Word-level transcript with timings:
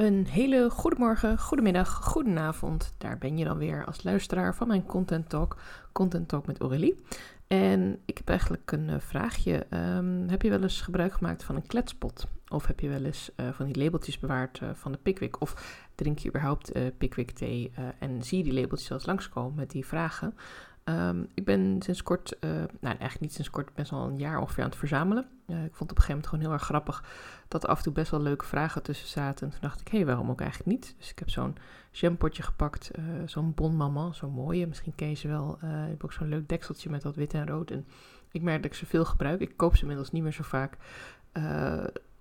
Een 0.00 0.26
hele 0.26 0.70
goedemorgen, 0.70 1.38
goedemiddag, 1.38 1.88
goedenavond. 1.88 2.94
Daar 2.98 3.18
ben 3.18 3.38
je 3.38 3.44
dan 3.44 3.58
weer 3.58 3.84
als 3.84 4.02
luisteraar 4.02 4.54
van 4.54 4.68
mijn 4.68 4.86
Content 4.86 5.28
Talk, 5.28 5.56
Content 5.92 6.28
Talk 6.28 6.46
met 6.46 6.60
Aurélie. 6.60 7.00
En 7.46 7.98
ik 8.04 8.18
heb 8.18 8.28
eigenlijk 8.28 8.72
een 8.72 8.88
uh, 8.88 8.94
vraagje. 8.98 9.66
Um, 9.70 10.28
heb 10.28 10.42
je 10.42 10.50
wel 10.50 10.62
eens 10.62 10.80
gebruik 10.80 11.12
gemaakt 11.12 11.44
van 11.44 11.56
een 11.56 11.66
kletspot? 11.66 12.26
Of 12.48 12.66
heb 12.66 12.80
je 12.80 12.88
wel 12.88 13.04
eens 13.04 13.30
uh, 13.36 13.48
van 13.52 13.66
die 13.66 13.82
labeltjes 13.82 14.18
bewaard 14.18 14.60
uh, 14.62 14.70
van 14.74 14.92
de 14.92 14.98
Pickwick? 14.98 15.40
Of 15.40 15.78
drink 15.94 16.18
je 16.18 16.28
überhaupt 16.28 16.72
Pickwick 16.98 17.30
thee 17.30 17.72
en 17.98 18.22
zie 18.22 18.38
je 18.38 18.44
die 18.44 18.54
labeltjes 18.54 18.88
zelfs 18.88 19.06
langskomen 19.06 19.54
met 19.54 19.70
die 19.70 19.86
vragen? 19.86 20.34
Um, 20.90 21.28
ik 21.34 21.44
ben 21.44 21.76
sinds 21.82 22.02
kort, 22.02 22.36
uh, 22.40 22.50
nou 22.50 22.68
eigenlijk 22.80 23.20
niet 23.20 23.32
sinds 23.32 23.50
kort, 23.50 23.74
best 23.74 23.90
wel 23.90 24.06
een 24.06 24.16
jaar 24.16 24.38
ongeveer 24.38 24.62
aan 24.62 24.68
het 24.68 24.78
verzamelen. 24.78 25.26
Uh, 25.46 25.64
ik 25.64 25.74
vond 25.74 25.90
het 25.90 25.90
op 25.90 25.96
een 25.96 26.02
gegeven 26.02 26.08
moment 26.08 26.26
gewoon 26.26 26.44
heel 26.44 26.52
erg 26.52 26.62
grappig 26.62 27.04
dat 27.48 27.62
er 27.62 27.68
af 27.68 27.76
en 27.76 27.82
toe 27.82 27.92
best 27.92 28.10
wel 28.10 28.20
leuke 28.20 28.44
vragen 28.44 28.82
tussen 28.82 29.08
zaten. 29.08 29.46
En 29.46 29.52
toen 29.52 29.60
dacht 29.60 29.80
ik, 29.80 29.88
hé, 29.88 29.96
hey, 29.96 30.06
waarom 30.06 30.30
ook 30.30 30.40
eigenlijk 30.40 30.70
niet? 30.70 30.94
Dus 30.98 31.10
ik 31.10 31.18
heb 31.18 31.30
zo'n 31.30 31.56
jampotje 31.90 32.42
gepakt, 32.42 32.90
uh, 32.98 33.04
zo'n 33.26 33.54
Bon 33.54 33.76
Maman, 33.76 34.14
zo'n 34.14 34.32
mooie. 34.32 34.66
Misschien 34.66 34.94
ken 34.94 35.08
je 35.08 35.14
ze 35.14 35.28
wel. 35.28 35.54
ik 35.62 35.90
heb 35.90 36.04
ook 36.04 36.12
zo'n 36.12 36.28
leuk 36.28 36.48
dekseltje 36.48 36.90
met 36.90 37.02
dat 37.02 37.16
wit 37.16 37.34
en 37.34 37.46
rood. 37.46 37.70
En 37.70 37.86
ik 38.30 38.42
merk 38.42 38.62
dat 38.62 38.70
ik 38.70 38.76
ze 38.76 38.86
veel 38.86 39.04
gebruik. 39.04 39.40
Ik 39.40 39.56
koop 39.56 39.74
ze 39.74 39.80
inmiddels 39.80 40.10
niet 40.10 40.22
meer 40.22 40.32
zo 40.32 40.42
vaak 40.42 40.76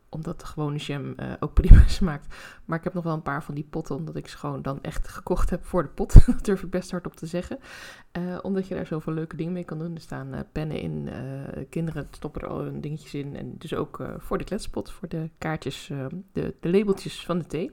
omdat 0.09 0.40
de 0.40 0.45
gewone 0.45 0.77
jam 0.77 1.13
uh, 1.18 1.34
ook 1.40 1.54
prima 1.62 1.88
smaakt. 1.88 2.36
Maar 2.66 2.77
ik 2.77 2.84
heb 2.84 2.94
nog 2.94 3.04
wel 3.04 3.13
een 3.13 3.22
paar 3.22 3.44
van 3.44 3.55
die 3.55 3.68
potten, 3.70 3.95
omdat 3.95 4.16
ik 4.16 4.27
ze 4.27 4.38
gewoon 4.38 4.62
dan 4.62 4.82
echt 4.82 5.08
gekocht 5.08 5.49
heb 5.49 5.66
voor 5.66 5.84
de 5.84 5.90
pot. 5.90 6.13
dat 6.26 6.45
durf 6.45 6.63
ik 6.63 6.70
best 6.70 6.91
hard 6.91 7.05
op 7.05 7.16
te 7.16 7.26
zeggen. 7.26 7.59
Uh, 8.18 8.38
omdat 8.41 8.68
je 8.68 8.76
daar 8.76 8.85
zoveel 8.85 9.13
leuke 9.13 9.35
dingen 9.35 9.54
mee 9.54 9.63
kan 9.63 9.80
doen. 9.80 9.95
Er 9.95 10.02
staan 10.02 10.34
uh, 10.34 10.40
pennen 10.52 10.80
in, 10.80 11.09
kinderen 11.70 12.08
stoppen 12.12 12.41
er 12.41 12.48
al 12.48 12.59
hun 12.59 12.82
dingetjes 12.82 13.13
in. 13.13 13.35
En 13.35 13.55
dus 13.58 13.73
ook 13.73 14.04
voor 14.18 14.38
de 14.38 14.44
kletspot, 14.44 14.91
voor 14.91 15.08
de 15.08 15.30
kaartjes, 15.38 15.91
de, 16.32 16.55
de 16.60 16.70
labeltjes 16.70 17.26
van 17.26 17.38
de 17.38 17.46
thee. 17.46 17.71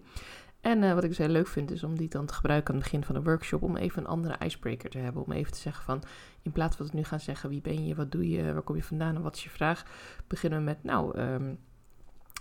En 0.66 0.94
wat 0.94 1.02
ik 1.02 1.08
dus 1.08 1.18
heel 1.18 1.28
leuk 1.28 1.46
vind, 1.46 1.70
is 1.70 1.84
om 1.84 1.96
die 1.98 2.08
dan 2.08 2.26
te 2.26 2.34
gebruiken 2.34 2.74
aan 2.74 2.80
het 2.80 2.90
begin 2.90 3.04
van 3.04 3.16
een 3.16 3.24
workshop. 3.24 3.62
Om 3.62 3.76
even 3.76 4.02
een 4.02 4.08
andere 4.08 4.36
icebreaker 4.44 4.90
te 4.90 4.98
hebben. 4.98 5.24
Om 5.24 5.32
even 5.32 5.52
te 5.52 5.58
zeggen 5.58 5.84
van, 5.84 6.02
in 6.42 6.52
plaats 6.52 6.76
van 6.76 6.84
dat 6.84 6.94
we 6.94 7.00
nu 7.00 7.06
gaan 7.06 7.20
zeggen, 7.20 7.48
wie 7.48 7.60
ben 7.60 7.86
je, 7.86 7.94
wat 7.94 8.12
doe 8.12 8.28
je, 8.28 8.52
waar 8.52 8.62
kom 8.62 8.76
je 8.76 8.82
vandaan 8.82 9.14
en 9.14 9.22
wat 9.22 9.36
is 9.36 9.42
je 9.42 9.50
vraag. 9.50 9.84
Beginnen 10.26 10.58
we 10.58 10.64
met, 10.64 10.82
nou... 10.82 11.18
Um, 11.18 11.58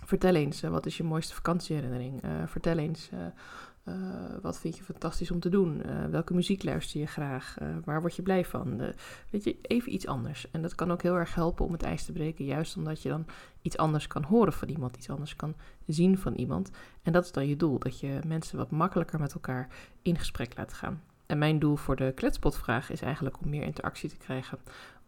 Vertel 0.04 0.34
eens, 0.34 0.62
uh, 0.62 0.70
wat 0.70 0.86
is 0.86 0.96
je 0.96 1.04
mooiste 1.04 1.34
vakantieherinnering? 1.34 2.24
Uh, 2.24 2.30
vertel 2.46 2.78
eens, 2.78 3.10
uh, 3.12 3.94
wat 4.42 4.58
vind 4.58 4.76
je 4.76 4.84
fantastisch 4.84 5.30
om 5.30 5.40
te 5.40 5.48
doen? 5.48 5.82
welke 6.10 6.34
muziek 6.34 6.64
luister 6.64 7.00
je 7.00 7.06
graag? 7.06 7.56
waar 7.84 8.00
word 8.00 8.16
je 8.16 8.22
blij 8.22 8.44
van? 8.44 8.76
weet 9.30 9.44
je, 9.44 9.56
even 9.62 9.94
iets 9.94 10.06
anders. 10.06 10.50
En 10.50 10.62
dat 10.62 10.74
kan 10.74 10.92
ook 10.92 11.02
heel 11.02 11.14
erg 11.14 11.34
helpen 11.34 11.64
om 11.64 11.72
het 11.72 11.82
ijs 11.82 12.04
te 12.04 12.12
breken, 12.12 12.44
juist 12.44 12.76
omdat 12.76 13.02
je 13.02 13.08
dan 13.08 13.26
iets 13.62 13.76
anders 13.76 14.06
kan 14.06 14.22
horen 14.22 14.52
van 14.52 14.68
iemand, 14.68 14.96
iets 14.96 15.10
anders 15.10 15.36
kan 15.36 15.54
zien 15.86 16.18
van 16.18 16.34
iemand. 16.34 16.70
En 17.02 17.12
dat 17.12 17.24
is 17.24 17.32
dan 17.32 17.46
je 17.46 17.56
doel, 17.56 17.78
dat 17.78 18.00
je 18.00 18.18
mensen 18.26 18.58
wat 18.58 18.70
makkelijker 18.70 19.20
met 19.20 19.34
elkaar 19.34 19.68
in 20.02 20.18
gesprek 20.18 20.56
laat 20.56 20.72
gaan. 20.72 21.02
En 21.26 21.38
mijn 21.38 21.58
doel 21.58 21.76
voor 21.76 21.96
de 21.96 22.12
kletspotvraag 22.14 22.90
is 22.90 23.00
eigenlijk 23.00 23.40
om 23.40 23.48
meer 23.50 23.62
interactie 23.62 24.08
te 24.08 24.16
krijgen. 24.16 24.58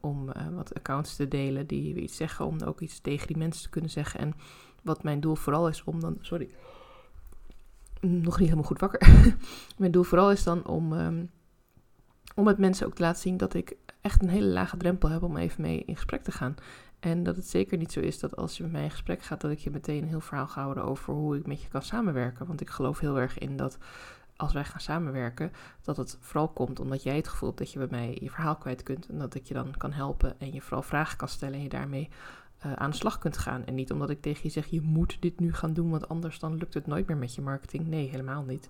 Om 0.01 0.33
wat 0.55 0.75
accounts 0.75 1.17
te 1.17 1.29
delen 1.29 1.67
die 1.67 1.95
iets 1.95 2.17
zeggen, 2.17 2.47
om 2.47 2.61
ook 2.61 2.81
iets 2.81 3.01
tegen 3.01 3.27
die 3.27 3.37
mensen 3.37 3.63
te 3.63 3.69
kunnen 3.69 3.91
zeggen. 3.91 4.21
En 4.21 4.35
wat 4.83 5.03
mijn 5.03 5.21
doel 5.21 5.35
vooral 5.35 5.69
is 5.69 5.85
om 5.85 6.01
dan. 6.01 6.17
Sorry. 6.21 6.49
Nog 8.01 8.39
niet 8.39 8.49
helemaal 8.49 8.69
goed 8.69 8.81
wakker. 8.81 9.09
mijn 9.79 9.91
doel 9.91 10.03
vooral 10.03 10.31
is 10.31 10.45
dan 10.45 10.67
om. 10.67 10.93
Um, 10.93 11.31
om 12.39 12.45
met 12.45 12.59
mensen 12.59 12.87
ook 12.87 12.95
te 12.95 13.03
laten 13.03 13.21
zien 13.21 13.37
dat 13.37 13.55
ik 13.55 13.77
echt 14.01 14.23
een 14.23 14.29
hele 14.29 14.47
lage 14.47 14.77
drempel 14.77 15.09
heb 15.09 15.23
om 15.23 15.37
even 15.37 15.63
mee 15.63 15.83
in 15.85 15.95
gesprek 15.95 16.23
te 16.23 16.33
gaan. 16.33 16.55
En 17.01 17.23
dat 17.23 17.37
het 17.37 17.49
zeker 17.49 17.79
niet 17.79 17.93
zo 17.93 18.01
is 18.01 18.19
dat 18.19 18.37
als 18.37 18.57
je 18.57 18.63
met 18.63 18.73
mij 18.73 18.83
in 18.83 18.91
gesprek 18.91 19.23
gaat, 19.23 19.41
dat 19.41 19.51
ik 19.51 19.59
je 19.59 19.71
meteen 19.71 20.03
een 20.03 20.09
heel 20.09 20.21
verhaal 20.21 20.47
ga 20.47 20.63
houden 20.63 20.85
over 20.85 21.15
hoe 21.15 21.37
ik 21.37 21.47
met 21.47 21.63
je 21.63 21.69
kan 21.69 21.83
samenwerken. 21.83 22.47
Want 22.47 22.61
ik 22.61 22.71
geloof 22.71 22.99
heel 22.99 23.19
erg 23.19 23.39
in 23.39 23.57
dat 23.57 23.79
als 24.37 24.53
wij 24.53 24.65
gaan 24.65 24.81
samenwerken, 24.81 25.53
dat 25.83 25.97
het 25.97 26.17
vooral 26.21 26.49
komt 26.49 26.81
omdat 26.81 27.03
jij 27.03 27.17
het 27.17 27.29
gevoel 27.29 27.49
hebt 27.49 27.61
dat 27.61 27.73
je 27.73 27.79
bij 27.79 27.89
mij 27.91 28.19
je 28.21 28.31
verhaal 28.31 28.57
kwijt 28.57 28.83
kunt. 28.83 29.09
En 29.09 29.19
dat 29.19 29.35
ik 29.35 29.45
je 29.45 29.55
dan 29.55 29.75
kan 29.77 29.93
helpen 29.93 30.41
en 30.41 30.53
je 30.53 30.61
vooral 30.61 30.83
vragen 30.83 31.17
kan 31.17 31.29
stellen 31.29 31.55
en 31.55 31.63
je 31.63 31.69
daarmee 31.69 32.09
uh, 32.67 32.73
aan 32.73 32.91
de 32.91 32.97
slag 32.97 33.19
kunt 33.19 33.37
gaan. 33.37 33.65
En 33.65 33.75
niet 33.75 33.93
omdat 33.93 34.11
ik 34.11 34.21
tegen 34.21 34.41
je 34.43 34.49
zeg, 34.49 34.67
je 34.67 34.81
moet 34.81 35.17
dit 35.21 35.41
nu 35.41 35.53
gaan 35.53 35.73
doen, 35.73 35.91
want 35.91 36.09
anders 36.09 36.39
dan 36.39 36.57
lukt 36.57 36.75
het 36.75 36.87
nooit 36.87 37.07
meer 37.07 37.17
met 37.17 37.35
je 37.35 37.43
marketing. 37.43 37.87
Nee, 37.87 38.09
helemaal 38.09 38.43
niet. 38.43 38.69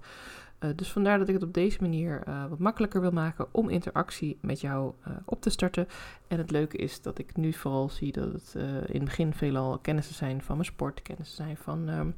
Uh, 0.60 0.71
dus 0.76 0.93
vandaar 0.93 1.19
dat 1.19 1.28
ik 1.28 1.34
het 1.34 1.43
op 1.43 1.54
deze 1.54 1.78
manier 1.81 2.22
uh, 2.28 2.47
wat 2.49 2.59
makkelijker 2.59 3.00
wil 3.00 3.12
maken 3.12 3.47
om 3.50 3.69
interactie 3.69 4.38
met 4.41 4.60
jou 4.60 4.93
op 5.25 5.41
te 5.41 5.50
starten. 5.50 5.88
En 6.28 6.38
het 6.38 6.50
leuke 6.50 6.76
is 6.76 7.03
dat 7.03 7.19
ik 7.19 7.37
nu 7.37 7.53
vooral 7.53 7.88
zie 7.88 8.12
dat 8.12 8.32
het 8.32 8.54
in 8.87 8.94
het 8.94 9.04
begin 9.04 9.32
veelal 9.32 9.78
kennissen 9.78 10.15
zijn 10.15 10.43
van 10.43 10.56
mijn 10.56 10.69
sport, 10.69 11.03
kennissen 11.03 11.37
zijn 11.37 11.56
van... 11.56 12.15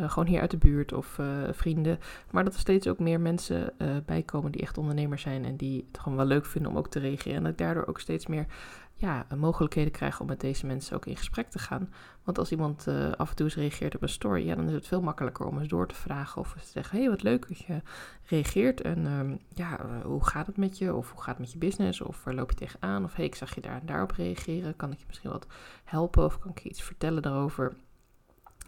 Uh, 0.00 0.10
gewoon 0.10 0.28
hier 0.28 0.40
uit 0.40 0.50
de 0.50 0.56
buurt 0.56 0.92
of 0.92 1.18
uh, 1.18 1.26
vrienden. 1.50 1.98
Maar 2.30 2.44
dat 2.44 2.54
er 2.54 2.60
steeds 2.60 2.88
ook 2.88 2.98
meer 2.98 3.20
mensen 3.20 3.72
uh, 3.78 3.96
bijkomen 4.06 4.52
die 4.52 4.60
echt 4.60 4.78
ondernemers 4.78 5.22
zijn 5.22 5.44
en 5.44 5.56
die 5.56 5.86
het 5.90 6.00
gewoon 6.00 6.18
wel 6.18 6.26
leuk 6.26 6.46
vinden 6.46 6.70
om 6.70 6.78
ook 6.78 6.88
te 6.88 6.98
reageren. 6.98 7.36
En 7.36 7.42
dat 7.42 7.52
ik 7.52 7.58
daardoor 7.58 7.86
ook 7.86 8.00
steeds 8.00 8.26
meer 8.26 8.46
ja, 8.94 9.26
mogelijkheden 9.36 9.92
krijg 9.92 10.20
om 10.20 10.26
met 10.26 10.40
deze 10.40 10.66
mensen 10.66 10.96
ook 10.96 11.06
in 11.06 11.16
gesprek 11.16 11.50
te 11.50 11.58
gaan. 11.58 11.92
Want 12.24 12.38
als 12.38 12.50
iemand 12.50 12.86
af 13.16 13.30
en 13.30 13.36
toe 13.36 13.46
eens 13.46 13.56
reageert 13.56 13.94
op 13.94 14.02
een 14.02 14.08
story, 14.08 14.46
ja, 14.46 14.54
dan 14.54 14.68
is 14.68 14.74
het 14.74 14.86
veel 14.86 15.00
makkelijker 15.00 15.46
om 15.46 15.58
eens 15.58 15.68
door 15.68 15.88
te 15.88 15.94
vragen 15.94 16.40
of 16.40 16.52
te 16.52 16.66
zeggen: 16.66 16.96
hé, 16.96 17.02
hey, 17.02 17.10
wat 17.10 17.22
leuk 17.22 17.48
dat 17.48 17.58
je 17.58 17.82
reageert. 18.24 18.80
En 18.80 18.98
uh, 18.98 19.36
ja, 19.48 19.78
hoe 20.02 20.24
gaat 20.24 20.46
het 20.46 20.56
met 20.56 20.78
je? 20.78 20.94
Of 20.94 21.10
hoe 21.10 21.20
gaat 21.20 21.36
het 21.36 21.38
met 21.38 21.52
je 21.52 21.58
business? 21.58 22.00
Of 22.00 22.24
waar 22.24 22.34
loop 22.34 22.50
je 22.50 22.56
tegenaan? 22.56 23.04
Of 23.04 23.10
hé, 23.10 23.16
hey, 23.16 23.24
ik 23.24 23.34
zag 23.34 23.54
je 23.54 23.60
daar 23.60 23.80
en 23.80 23.86
daarop 23.86 24.10
reageren. 24.10 24.76
Kan 24.76 24.92
ik 24.92 24.98
je 24.98 25.04
misschien 25.06 25.30
wat 25.30 25.46
helpen? 25.84 26.24
Of 26.24 26.38
kan 26.38 26.50
ik 26.50 26.58
je 26.58 26.68
iets 26.68 26.82
vertellen 26.82 27.22
daarover? 27.22 27.76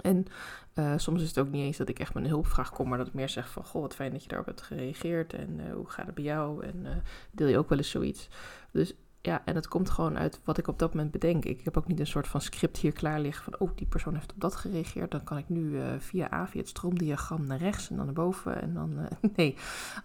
En 0.02 0.26
uh, 0.74 0.92
soms 0.96 1.22
is 1.22 1.28
het 1.28 1.38
ook 1.38 1.50
niet 1.50 1.64
eens 1.64 1.76
dat 1.76 1.88
ik 1.88 1.98
echt 1.98 2.14
met 2.14 2.24
een 2.24 2.28
hulpvraag 2.28 2.70
kom, 2.70 2.88
maar 2.88 2.98
dat 2.98 3.06
ik 3.06 3.14
meer 3.14 3.28
zeg 3.28 3.50
van, 3.50 3.64
goh, 3.64 3.82
wat 3.82 3.94
fijn 3.94 4.12
dat 4.12 4.22
je 4.22 4.28
daarop 4.28 4.46
hebt 4.46 4.62
gereageerd 4.62 5.32
en 5.32 5.58
uh, 5.58 5.72
hoe 5.72 5.90
gaat 5.90 6.06
het 6.06 6.14
bij 6.14 6.24
jou 6.24 6.64
en 6.64 6.76
uh, 6.82 6.90
deel 7.30 7.46
je 7.46 7.58
ook 7.58 7.68
wel 7.68 7.78
eens 7.78 7.90
zoiets. 7.90 8.28
Dus 8.70 8.94
ja, 9.22 9.42
en 9.44 9.54
het 9.54 9.68
komt 9.68 9.90
gewoon 9.90 10.18
uit 10.18 10.40
wat 10.44 10.58
ik 10.58 10.68
op 10.68 10.78
dat 10.78 10.94
moment 10.94 11.10
bedenk. 11.10 11.44
Ik 11.44 11.60
heb 11.64 11.76
ook 11.76 11.86
niet 11.86 12.00
een 12.00 12.06
soort 12.06 12.28
van 12.28 12.40
script 12.40 12.76
hier 12.76 12.92
klaar 12.92 13.20
liggen 13.20 13.44
van, 13.44 13.58
oh, 13.58 13.70
die 13.76 13.86
persoon 13.86 14.14
heeft 14.14 14.32
op 14.32 14.40
dat 14.40 14.56
gereageerd. 14.56 15.10
Dan 15.10 15.24
kan 15.24 15.38
ik 15.38 15.48
nu 15.48 15.80
via 15.98 16.32
A, 16.32 16.48
het 16.52 16.68
stroomdiagram 16.68 17.46
naar 17.46 17.58
rechts 17.58 17.90
en 17.90 17.96
dan 17.96 18.04
naar 18.04 18.14
boven. 18.14 18.62
En 18.62 18.74
dan, 18.74 19.08
nee, 19.36 19.56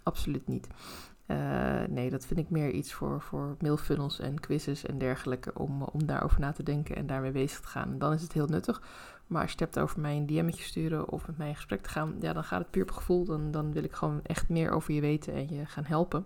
absoluut 0.04 0.48
niet. 0.48 0.68
Nee, 1.90 2.10
dat 2.10 2.26
vind 2.26 2.40
ik 2.40 2.50
meer 2.50 2.72
iets 2.72 2.94
voor, 2.94 3.22
voor 3.22 3.56
mailfunnels 3.60 4.20
en 4.20 4.40
quizzes 4.40 4.86
en 4.86 4.98
dergelijke. 4.98 5.54
Om, 5.54 5.82
om 5.82 6.06
daarover 6.06 6.40
na 6.40 6.52
te 6.52 6.64
denken 6.64 6.96
en 6.96 7.08
daarmee 7.08 7.32
bezig 7.32 7.60
te 7.60 7.68
gaan. 7.68 7.92
En 7.92 7.98
dan 7.98 8.14
is 8.14 8.22
het 8.22 8.34
heel 8.34 8.48
nuttig. 8.48 8.82
Maar 9.28 9.42
als 9.42 9.52
je 9.52 9.58
het 9.58 9.66
hebt 9.66 9.80
over 9.80 10.00
mij 10.00 10.16
een 10.16 10.26
DM'tje 10.26 10.64
sturen 10.64 11.10
of 11.10 11.28
met 11.28 11.38
mij 11.38 11.48
in 11.48 11.56
gesprek 11.56 11.82
te 11.82 11.90
gaan, 11.90 12.16
ja, 12.20 12.34
dan 12.34 12.44
gaat 12.44 12.60
het 12.60 12.72
puur 12.72 12.84
op 12.84 12.92
gevoel. 12.92 13.26
Dan, 13.26 13.52
dan 13.52 13.72
wil 13.72 13.84
ik 13.84 13.94
gewoon 13.94 14.20
echt 14.24 14.50
meer 14.50 14.72
over 14.72 14.94
je 14.94 15.02
weten 15.02 15.34
en 15.34 15.50
je 15.50 15.66
gaan 15.66 15.86
helpen. 15.86 16.26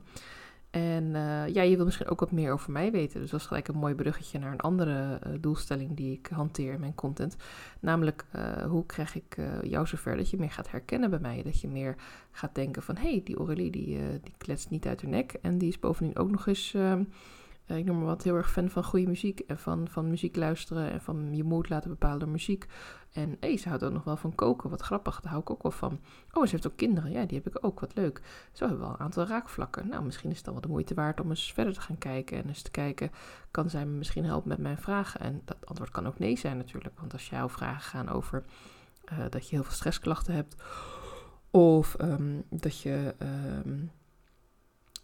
En 0.70 1.04
uh, 1.04 1.48
ja, 1.48 1.62
je 1.62 1.76
wil 1.76 1.86
misschien 1.86 2.08
ook 2.08 2.20
wat 2.20 2.32
meer 2.32 2.52
over 2.52 2.72
mij 2.72 2.92
weten. 2.92 3.22
Dus 3.22 3.30
dat 3.30 3.40
is 3.40 3.46
gelijk 3.46 3.68
een 3.68 3.76
mooi 3.76 3.96
bruggetje 3.96 4.40
naar 4.40 4.52
een 4.52 4.60
andere 4.60 5.20
uh, 5.28 5.34
doelstelling 5.40 5.96
die 5.96 6.12
ik 6.12 6.28
hanteer 6.28 6.74
in 6.74 6.80
mijn 6.80 6.96
content. 6.96 7.36
Namelijk, 7.80 8.26
uh, 8.36 8.52
hoe 8.52 8.86
krijg 8.86 9.16
ik 9.16 9.38
jou 9.62 9.88
zover 9.88 10.18
dat 10.18 10.30
je 10.30 10.38
meer 10.38 10.52
gaat 10.52 10.72
herkennen 10.72 11.10
bij 11.10 11.20
mij? 11.20 11.44
Dat 11.44 11.62
je 11.62 11.68
meer 11.68 11.96
gaat 12.32 12.56
denken 12.56 12.84
van, 12.84 12.96
hé, 12.96 13.10
hey, 13.10 13.22
die 13.24 13.36
Aurélie 13.36 13.72
die, 13.72 13.98
die 14.24 14.34
kletst 14.38 14.70
niet 14.70 14.88
uit 14.88 15.02
haar 15.02 15.12
nek. 15.12 15.34
En 15.42 15.58
die 15.58 15.70
is 15.70 15.80
bovendien 15.80 16.18
ook 16.18 16.32
nog 16.32 16.48
eens 16.48 16.74
ehm, 16.74 17.04
ik 17.78 17.86
noem 17.86 17.98
maar 17.98 18.06
wat, 18.06 18.24
heel 18.24 18.36
erg 18.36 18.52
fan 18.52 18.70
van 18.70 18.84
goede 18.84 19.08
muziek. 19.08 19.40
En 19.40 19.58
van, 19.58 19.88
van 19.90 20.10
muziek 20.10 20.36
luisteren 20.36 20.92
en 20.92 21.02
van 21.02 21.36
je 21.36 21.44
moed 21.44 21.70
laten 21.70 21.90
bepalen 21.90 22.20
door 22.20 22.30
muziek. 22.30 22.68
En 23.12 23.38
hey, 23.40 23.58
ze 23.58 23.68
houdt 23.68 23.84
ook 23.84 23.92
nog 23.92 24.04
wel 24.04 24.18
van 24.18 24.36
koken. 24.36 24.70
Wat 24.70 24.82
grappig, 24.82 25.20
daar 25.20 25.32
hou 25.32 25.44
ik 25.44 25.50
ook 25.50 25.64
wel 25.64 25.72
van. 25.72 26.00
Oh, 26.34 26.44
ze 26.44 26.52
heeft 26.52 26.68
ook 26.68 26.78
kinderen. 26.78 27.12
Ja, 27.12 27.26
die 27.26 27.38
heb 27.38 27.56
ik 27.56 27.66
ook. 27.66 27.80
Wat 27.80 27.96
leuk. 27.96 28.22
Zo 28.52 28.68
hebben 28.68 28.88
we 28.88 28.94
een 28.94 29.00
aantal 29.00 29.26
raakvlakken. 29.26 29.88
Nou, 29.88 30.04
misschien 30.04 30.30
is 30.30 30.36
het 30.36 30.46
dan 30.46 30.54
wel 30.54 30.64
de 30.64 30.70
moeite 30.70 30.94
waard 30.94 31.20
om 31.20 31.30
eens 31.30 31.54
verder 31.54 31.74
te 31.74 31.82
gaan 31.82 31.98
kijken. 31.98 32.38
En 32.38 32.48
eens 32.48 32.62
te 32.62 32.72
kijken, 32.72 33.12
kan 33.52 33.70
zij 33.70 33.86
me 33.86 33.98
misschien 33.98 34.26
helpen 34.26 34.50
met 34.50 34.58
mijn 34.58 34.78
vragen? 34.78 35.20
En 35.20 35.42
dat 35.46 35.66
antwoord 35.66 35.92
kan 35.92 36.08
ook 36.08 36.20
nee 36.20 36.38
zijn 36.38 36.58
natuurlijk. 36.58 37.00
Want 37.00 37.14
als 37.14 37.30
jouw 37.30 37.50
vragen 37.50 37.82
gaan 37.82 38.10
over 38.10 38.44
uh, 39.12 39.18
dat 39.30 39.50
je 39.50 39.56
heel 39.56 39.64
veel 39.64 39.74
stressklachten 39.74 40.34
hebt. 40.34 40.56
Of 41.52 41.96
um, 42.02 42.44
dat 42.50 42.82
je... 42.82 43.16
Um, 43.66 43.92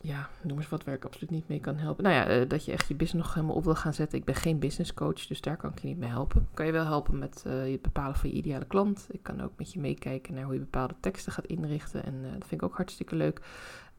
ja, 0.05 0.29
noem 0.41 0.57
eens 0.57 0.69
wat 0.69 0.83
waar 0.83 0.95
ik 0.95 1.05
absoluut 1.05 1.29
niet 1.29 1.47
mee 1.47 1.59
kan 1.59 1.77
helpen. 1.77 2.03
Nou 2.03 2.15
ja, 2.15 2.39
uh, 2.39 2.49
dat 2.49 2.65
je 2.65 2.71
echt 2.71 2.87
je 2.87 2.95
business 2.95 3.25
nog 3.25 3.33
helemaal 3.33 3.55
op 3.55 3.63
wil 3.63 3.75
gaan 3.75 3.93
zetten. 3.93 4.17
Ik 4.19 4.25
ben 4.25 4.35
geen 4.35 4.59
business 4.59 4.93
coach, 4.93 5.27
dus 5.27 5.41
daar 5.41 5.57
kan 5.57 5.71
ik 5.71 5.79
je 5.79 5.87
niet 5.87 5.97
mee 5.97 6.09
helpen. 6.09 6.47
Kan 6.53 6.65
je 6.65 6.71
wel 6.71 6.85
helpen 6.85 7.19
met 7.19 7.43
het 7.47 7.81
bepalen 7.81 8.15
van 8.15 8.29
je 8.29 8.35
ideale 8.35 8.65
klant. 8.65 9.07
Ik 9.11 9.23
kan 9.23 9.41
ook 9.41 9.51
met 9.57 9.73
je 9.73 9.79
meekijken 9.79 10.33
naar 10.33 10.43
hoe 10.43 10.53
je 10.53 10.59
bepaalde 10.59 10.95
teksten 10.99 11.31
gaat 11.31 11.45
inrichten. 11.45 12.05
En 12.05 12.13
uh, 12.13 12.31
dat 12.31 12.47
vind 12.47 12.61
ik 12.61 12.63
ook 12.63 12.75
hartstikke 12.75 13.15
leuk. 13.15 13.41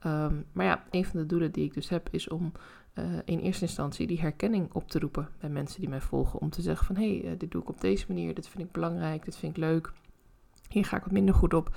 Um, 0.06 0.44
maar 0.52 0.66
ja, 0.66 0.84
een 0.90 1.04
van 1.04 1.20
de 1.20 1.26
doelen 1.26 1.52
die 1.52 1.64
ik 1.64 1.74
dus 1.74 1.88
heb 1.88 2.08
is 2.10 2.28
om 2.28 2.52
in 3.24 3.38
eerste 3.38 3.64
instantie 3.64 4.06
die 4.06 4.20
herkenning 4.20 4.72
op 4.72 4.88
te 4.88 4.98
roepen 4.98 5.28
bij 5.40 5.50
mensen 5.50 5.80
die 5.80 5.88
mij 5.88 6.00
volgen. 6.00 6.40
Om 6.40 6.50
te 6.50 6.62
zeggen 6.62 6.86
van, 6.86 6.96
hé, 6.96 7.18
hey, 7.18 7.36
dit 7.36 7.50
doe 7.50 7.62
ik 7.62 7.68
op 7.68 7.80
deze 7.80 8.04
manier, 8.08 8.34
dit 8.34 8.48
vind 8.48 8.64
ik 8.64 8.72
belangrijk, 8.72 9.24
dit 9.24 9.36
vind 9.36 9.56
ik 9.56 9.62
leuk. 9.62 9.92
Hier 10.68 10.84
ga 10.84 10.96
ik 10.96 11.02
wat 11.02 11.12
minder 11.12 11.34
goed 11.34 11.54
op. 11.54 11.76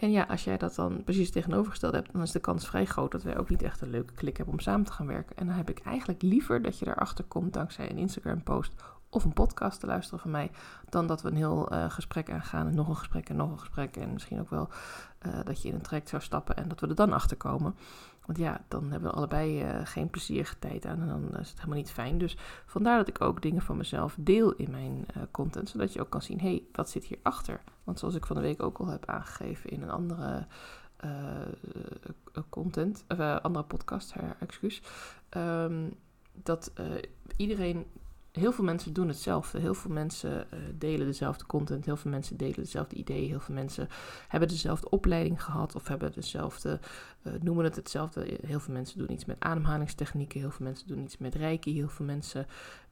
En 0.00 0.10
ja, 0.10 0.22
als 0.22 0.44
jij 0.44 0.56
dat 0.56 0.74
dan 0.74 1.04
precies 1.04 1.30
tegenovergesteld 1.30 1.94
hebt, 1.94 2.12
dan 2.12 2.22
is 2.22 2.32
de 2.32 2.40
kans 2.40 2.66
vrij 2.66 2.84
groot 2.84 3.12
dat 3.12 3.22
wij 3.22 3.38
ook 3.38 3.48
niet 3.48 3.62
echt 3.62 3.80
een 3.80 3.90
leuke 3.90 4.14
klik 4.14 4.36
hebben 4.36 4.54
om 4.54 4.60
samen 4.60 4.86
te 4.86 4.92
gaan 4.92 5.06
werken. 5.06 5.36
En 5.36 5.46
dan 5.46 5.56
heb 5.56 5.70
ik 5.70 5.78
eigenlijk 5.78 6.22
liever 6.22 6.62
dat 6.62 6.78
je 6.78 6.84
daarachter 6.84 7.24
komt 7.24 7.52
dankzij 7.52 7.90
een 7.90 7.98
Instagram-post 7.98 8.72
of 9.10 9.24
een 9.24 9.32
podcast 9.32 9.80
te 9.80 9.86
luisteren 9.86 10.20
van 10.20 10.30
mij, 10.30 10.50
dan 10.88 11.06
dat 11.06 11.22
we 11.22 11.28
een 11.28 11.36
heel 11.36 11.72
uh, 11.72 11.90
gesprek 11.90 12.30
aangaan 12.30 12.66
en 12.66 12.74
nog 12.74 12.88
een 12.88 12.96
gesprek 12.96 13.28
en 13.28 13.36
nog 13.36 13.50
een 13.50 13.58
gesprek 13.58 13.96
en 13.96 14.12
misschien 14.12 14.40
ook 14.40 14.50
wel 14.50 14.68
uh, 15.26 15.32
dat 15.44 15.62
je 15.62 15.68
in 15.68 15.74
een 15.74 15.82
traject 15.82 16.08
zou 16.08 16.22
stappen 16.22 16.56
en 16.56 16.68
dat 16.68 16.80
we 16.80 16.86
er 16.86 16.94
dan 16.94 17.12
achter 17.12 17.36
komen. 17.36 17.74
Want 18.28 18.40
ja, 18.40 18.64
dan 18.68 18.90
hebben 18.90 19.10
we 19.10 19.16
allebei 19.16 19.64
uh, 19.64 19.80
geen 19.84 20.10
plezierige 20.10 20.58
tijd 20.58 20.86
aan 20.86 21.00
en 21.00 21.08
dan 21.08 21.40
is 21.40 21.48
het 21.48 21.56
helemaal 21.56 21.78
niet 21.78 21.90
fijn. 21.90 22.18
Dus 22.18 22.36
vandaar 22.66 22.96
dat 22.98 23.08
ik 23.08 23.20
ook 23.20 23.42
dingen 23.42 23.62
van 23.62 23.76
mezelf 23.76 24.16
deel 24.18 24.52
in 24.52 24.70
mijn 24.70 25.06
content, 25.30 25.68
zodat 25.68 25.92
je 25.92 26.00
ook 26.00 26.10
kan 26.10 26.22
zien, 26.22 26.40
hé, 26.40 26.48
hey, 26.48 26.62
wat 26.72 26.90
zit 26.90 27.04
hierachter? 27.04 27.60
Want 27.84 27.98
zoals 27.98 28.14
ik 28.14 28.26
van 28.26 28.36
de 28.36 28.42
week 28.42 28.62
ook 28.62 28.78
al 28.78 28.86
heb 28.86 29.06
aangegeven 29.06 29.70
in 29.70 29.82
een 29.82 29.90
andere 29.90 30.46
content, 32.48 33.04
of 33.08 33.18
andere 33.20 33.64
podcast, 33.64 34.14
her, 34.14 34.36
excuus, 34.40 34.82
um, 35.36 35.94
dat 36.32 36.72
iedereen 37.36 37.86
heel 38.32 38.52
veel 38.52 38.64
mensen 38.64 38.92
doen 38.92 39.08
hetzelfde. 39.08 39.58
Heel 39.58 39.74
veel 39.74 39.90
mensen 39.90 40.46
uh, 40.54 40.60
delen 40.74 41.06
dezelfde 41.06 41.46
content. 41.46 41.84
Heel 41.84 41.96
veel 41.96 42.10
mensen 42.10 42.36
delen 42.36 42.56
dezelfde 42.56 42.96
ideeën. 42.96 43.28
Heel 43.28 43.40
veel 43.40 43.54
mensen 43.54 43.88
hebben 44.28 44.48
dezelfde 44.48 44.90
opleiding 44.90 45.42
gehad 45.42 45.74
of 45.74 45.88
hebben 45.88 46.12
dezelfde, 46.12 46.80
uh, 47.22 47.32
noemen 47.40 47.64
het 47.64 47.76
hetzelfde. 47.76 48.38
Heel 48.46 48.60
veel 48.60 48.74
mensen 48.74 48.98
doen 48.98 49.12
iets 49.12 49.24
met 49.24 49.36
ademhalingstechnieken. 49.38 50.40
Heel 50.40 50.50
veel 50.50 50.66
mensen 50.66 50.88
doen 50.88 51.02
iets 51.02 51.18
met 51.18 51.34
reiki. 51.34 51.74
Heel 51.74 51.88
veel 51.88 52.06
mensen 52.06 52.46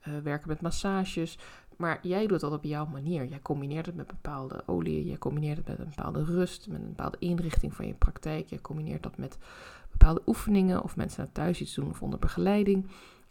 uh, 0.09 0.15
werken 0.23 0.49
met 0.49 0.61
massages. 0.61 1.39
Maar 1.77 1.99
jij 2.03 2.27
doet 2.27 2.41
dat 2.41 2.53
op 2.53 2.65
jouw 2.65 2.87
manier. 2.87 3.27
Jij 3.27 3.41
combineert 3.43 3.87
het 3.87 3.95
met 3.95 4.07
bepaalde 4.07 4.63
oliën. 4.67 5.07
Je 5.07 5.19
combineert 5.19 5.57
het 5.57 5.69
met 5.69 5.79
een 5.79 5.93
bepaalde 5.97 6.25
rust. 6.25 6.69
Met 6.69 6.81
een 6.81 6.89
bepaalde 6.89 7.19
inrichting 7.19 7.75
van 7.75 7.87
je 7.87 7.95
praktijk. 7.95 8.49
Je 8.49 8.61
combineert 8.61 9.03
dat 9.03 9.17
met 9.17 9.39
bepaalde 9.91 10.23
oefeningen. 10.27 10.83
Of 10.83 10.97
mensen 10.97 11.23
naar 11.25 11.33
thuis 11.33 11.61
iets 11.61 11.75
doen 11.75 11.89
of 11.89 12.03
onder 12.03 12.19
begeleiding. 12.19 12.87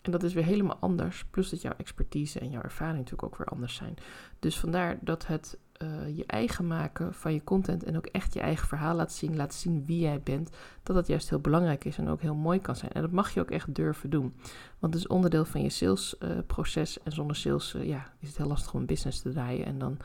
En 0.05 0.11
dat 0.11 0.23
is 0.23 0.33
weer 0.33 0.43
helemaal 0.43 0.77
anders. 0.79 1.25
Plus 1.25 1.49
dat 1.49 1.61
jouw 1.61 1.73
expertise 1.77 2.39
en 2.39 2.49
jouw 2.49 2.61
ervaring 2.61 2.97
natuurlijk 2.97 3.23
ook 3.23 3.37
weer 3.37 3.47
anders 3.47 3.75
zijn. 3.75 3.95
Dus 4.39 4.59
vandaar 4.59 4.97
dat 5.01 5.27
het 5.27 5.57
uh, 5.81 6.17
je 6.17 6.25
eigen 6.25 6.67
maken 6.67 7.13
van 7.13 7.33
je 7.33 7.43
content 7.43 7.83
en 7.83 7.97
ook 7.97 8.05
echt 8.05 8.33
je 8.33 8.39
eigen 8.39 8.67
verhaal 8.67 8.95
laat 8.95 9.11
zien, 9.11 9.35
laat 9.35 9.53
zien 9.53 9.85
wie 9.85 9.99
jij 9.99 10.21
bent, 10.21 10.49
dat 10.83 10.95
dat 10.95 11.07
juist 11.07 11.29
heel 11.29 11.39
belangrijk 11.39 11.85
is 11.85 11.97
en 11.97 12.07
ook 12.07 12.21
heel 12.21 12.35
mooi 12.35 12.61
kan 12.61 12.75
zijn. 12.75 12.91
En 12.91 13.01
dat 13.01 13.11
mag 13.11 13.33
je 13.33 13.39
ook 13.39 13.51
echt 13.51 13.75
durven 13.75 14.09
doen. 14.09 14.33
Want 14.79 14.93
het 14.93 15.03
is 15.03 15.07
onderdeel 15.07 15.45
van 15.45 15.61
je 15.61 15.69
salesproces. 15.69 16.97
Uh, 16.97 17.03
en 17.05 17.11
zonder 17.11 17.35
sales 17.35 17.73
uh, 17.73 17.87
ja, 17.87 18.11
is 18.19 18.27
het 18.27 18.37
heel 18.37 18.47
lastig 18.47 18.73
om 18.73 18.79
een 18.79 18.85
business 18.85 19.21
te 19.21 19.31
draaien. 19.31 19.65
En 19.65 19.79
dan 19.79 19.97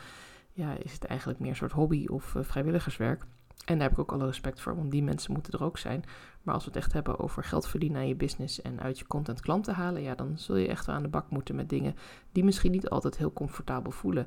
ja, 0.52 0.72
is 0.82 0.92
het 0.92 1.04
eigenlijk 1.04 1.40
meer 1.40 1.50
een 1.50 1.56
soort 1.56 1.72
hobby 1.72 2.06
of 2.06 2.34
vrijwilligerswerk. 2.40 3.24
En 3.64 3.78
daar 3.78 3.88
heb 3.88 3.92
ik 3.92 3.98
ook 3.98 4.12
alle 4.12 4.26
respect 4.26 4.60
voor, 4.60 4.76
want 4.76 4.90
die 4.90 5.02
mensen 5.02 5.32
moeten 5.32 5.52
er 5.52 5.64
ook 5.64 5.78
zijn. 5.78 6.04
Maar 6.42 6.54
als 6.54 6.64
we 6.64 6.70
het 6.70 6.78
echt 6.78 6.92
hebben 6.92 7.18
over 7.18 7.44
geld 7.44 7.68
verdienen 7.68 8.00
aan 8.00 8.08
je 8.08 8.14
business 8.14 8.62
en 8.62 8.80
uit 8.80 8.98
je 8.98 9.06
content 9.06 9.40
klanten 9.40 9.74
halen, 9.74 10.02
ja, 10.02 10.14
dan 10.14 10.38
zul 10.38 10.56
je 10.56 10.68
echt 10.68 10.86
wel 10.86 10.94
aan 10.96 11.02
de 11.02 11.08
bak 11.08 11.30
moeten 11.30 11.54
met 11.54 11.68
dingen 11.68 11.94
die 12.32 12.44
misschien 12.44 12.70
niet 12.70 12.88
altijd 12.88 13.16
heel 13.16 13.32
comfortabel 13.32 13.90
voelen. 13.92 14.26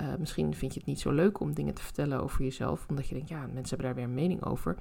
Uh, 0.00 0.14
misschien 0.18 0.54
vind 0.54 0.72
je 0.72 0.78
het 0.78 0.88
niet 0.88 1.00
zo 1.00 1.10
leuk 1.10 1.40
om 1.40 1.54
dingen 1.54 1.74
te 1.74 1.82
vertellen 1.82 2.22
over 2.22 2.42
jezelf, 2.42 2.86
omdat 2.88 3.08
je 3.08 3.14
denkt, 3.14 3.28
ja, 3.28 3.40
mensen 3.40 3.68
hebben 3.68 3.86
daar 3.86 3.94
weer 3.94 4.04
een 4.04 4.14
mening 4.14 4.44
over. 4.44 4.76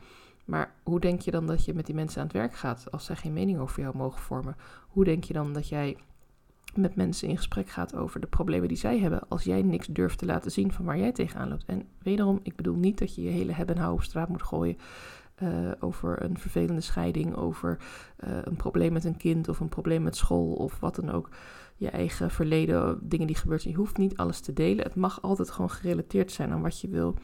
Maar 0.46 0.74
hoe 0.84 1.00
denk 1.00 1.22
je 1.22 1.32
dan 1.32 1.48
dat 1.48 1.66
je 1.66 1.74
met 1.74 1.86
die 1.86 1.96
mensen 1.96 2.22
aan 2.22 2.28
het 2.28 2.36
werk 2.36 2.54
gaat 2.54 2.92
als 2.92 3.06
zij 3.06 3.16
geen 3.16 3.34
mening 3.34 3.60
over 3.60 3.82
jou 3.82 3.98
mogen 3.98 4.22
vormen? 4.22 4.56
Hoe 4.88 5.04
denk 5.04 5.24
je 5.24 5.34
dan 5.34 5.54
dat 5.54 5.70
jij 5.70 5.98
met 6.78 6.96
mensen 6.96 7.28
in 7.28 7.38
gesprek 7.38 7.70
gaat 7.70 7.96
over 7.96 8.20
de 8.20 8.28
problemen 8.28 8.68
die 8.68 8.78
zij 8.78 9.00
hebben, 9.00 9.28
als 9.28 9.44
jij 9.44 9.62
niks 9.62 9.88
durft 9.88 10.18
te 10.18 10.26
laten 10.26 10.52
zien 10.52 10.72
van 10.72 10.86
waar 10.86 10.98
jij 10.98 11.12
tegenaan 11.12 11.50
loopt. 11.50 11.66
En 11.66 11.88
wederom, 12.02 12.40
ik 12.44 12.56
bedoel 12.56 12.76
niet 12.76 13.00
dat 13.00 13.16
je 13.16 13.24
je 13.24 13.30
hele 13.30 13.52
hebben 13.52 13.76
en 13.76 13.90
op 13.90 14.04
straat 14.04 14.30
moet 14.30 14.44
gooien 14.44 14.78
uh, 15.44 15.72
over 15.80 16.24
een 16.24 16.38
vervelende 16.38 16.82
scheiding, 16.82 17.36
over 17.36 17.78
uh, 18.28 18.38
een 18.44 18.56
probleem 18.56 18.94
met 18.94 19.04
een 19.04 19.18
kind 19.18 19.50
of 19.50 19.60
een 19.60 19.70
probleem 19.70 20.04
met 20.04 20.16
school 20.16 20.54
of 20.54 20.80
wat 20.80 20.96
dan 20.96 21.10
ook. 21.10 21.30
Je 21.76 21.90
eigen 21.90 22.32
verleden, 22.32 23.00
dingen 23.02 23.28
die 23.28 23.36
gebeurd 23.36 23.62
zijn. 23.62 23.74
Je 23.74 23.80
hoeft 23.80 23.98
niet 23.98 24.18
alles 24.18 24.40
te 24.40 24.54
delen. 24.54 24.84
Het 24.84 24.96
mag 24.96 25.22
altijd 25.22 25.52
gewoon 25.52 25.70
gerelateerd 25.70 26.32
zijn 26.32 26.52
aan 26.52 26.62
wat 26.62 26.82
je 26.82 26.88
wil 26.88 27.16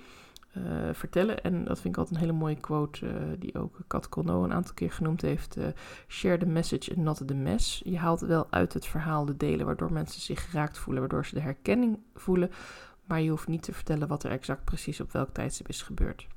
uh, 0.58 0.64
vertellen. 0.94 1.44
En 1.44 1.64
dat 1.64 1.80
vind 1.80 1.94
ik 1.94 2.00
altijd 2.00 2.16
een 2.16 2.26
hele 2.26 2.38
mooie 2.38 2.60
quote, 2.60 3.06
uh, 3.06 3.14
die 3.40 3.60
ook 3.60 3.78
Kat 3.88 4.10
Colno 4.10 4.44
een 4.44 4.54
aantal 4.54 4.74
keer 4.74 4.92
genoemd 4.92 5.22
heeft. 5.22 5.58
Uh, 5.58 5.66
share 6.08 6.38
the 6.38 6.46
message 6.46 6.96
and 6.96 7.04
not 7.04 7.28
the 7.28 7.34
mess. 7.34 7.82
Je 7.86 7.98
haalt 7.98 8.20
wel 8.20 8.48
uit 8.50 8.74
het 8.74 8.86
verhaal 8.86 9.26
de 9.26 9.38
delen 9.38 9.66
waardoor 9.66 9.94
mensen 9.94 10.22
zich 10.22 10.50
geraakt 10.50 10.78
voelen, 10.78 11.02
waardoor 11.02 11.26
ze 11.26 11.34
de 11.34 11.42
herkenning 11.42 12.00
voelen. 12.14 12.52
Maar 13.06 13.22
je 13.22 13.30
hoeft 13.30 13.48
niet 13.48 13.64
te 13.64 13.74
vertellen 13.74 14.08
wat 14.08 14.24
er 14.24 14.32
exact 14.32 14.64
precies 14.64 15.02
op 15.02 15.12
welk 15.12 15.30
tijdstip 15.34 15.68
is 15.68 15.82
gebeurd. 15.82 16.28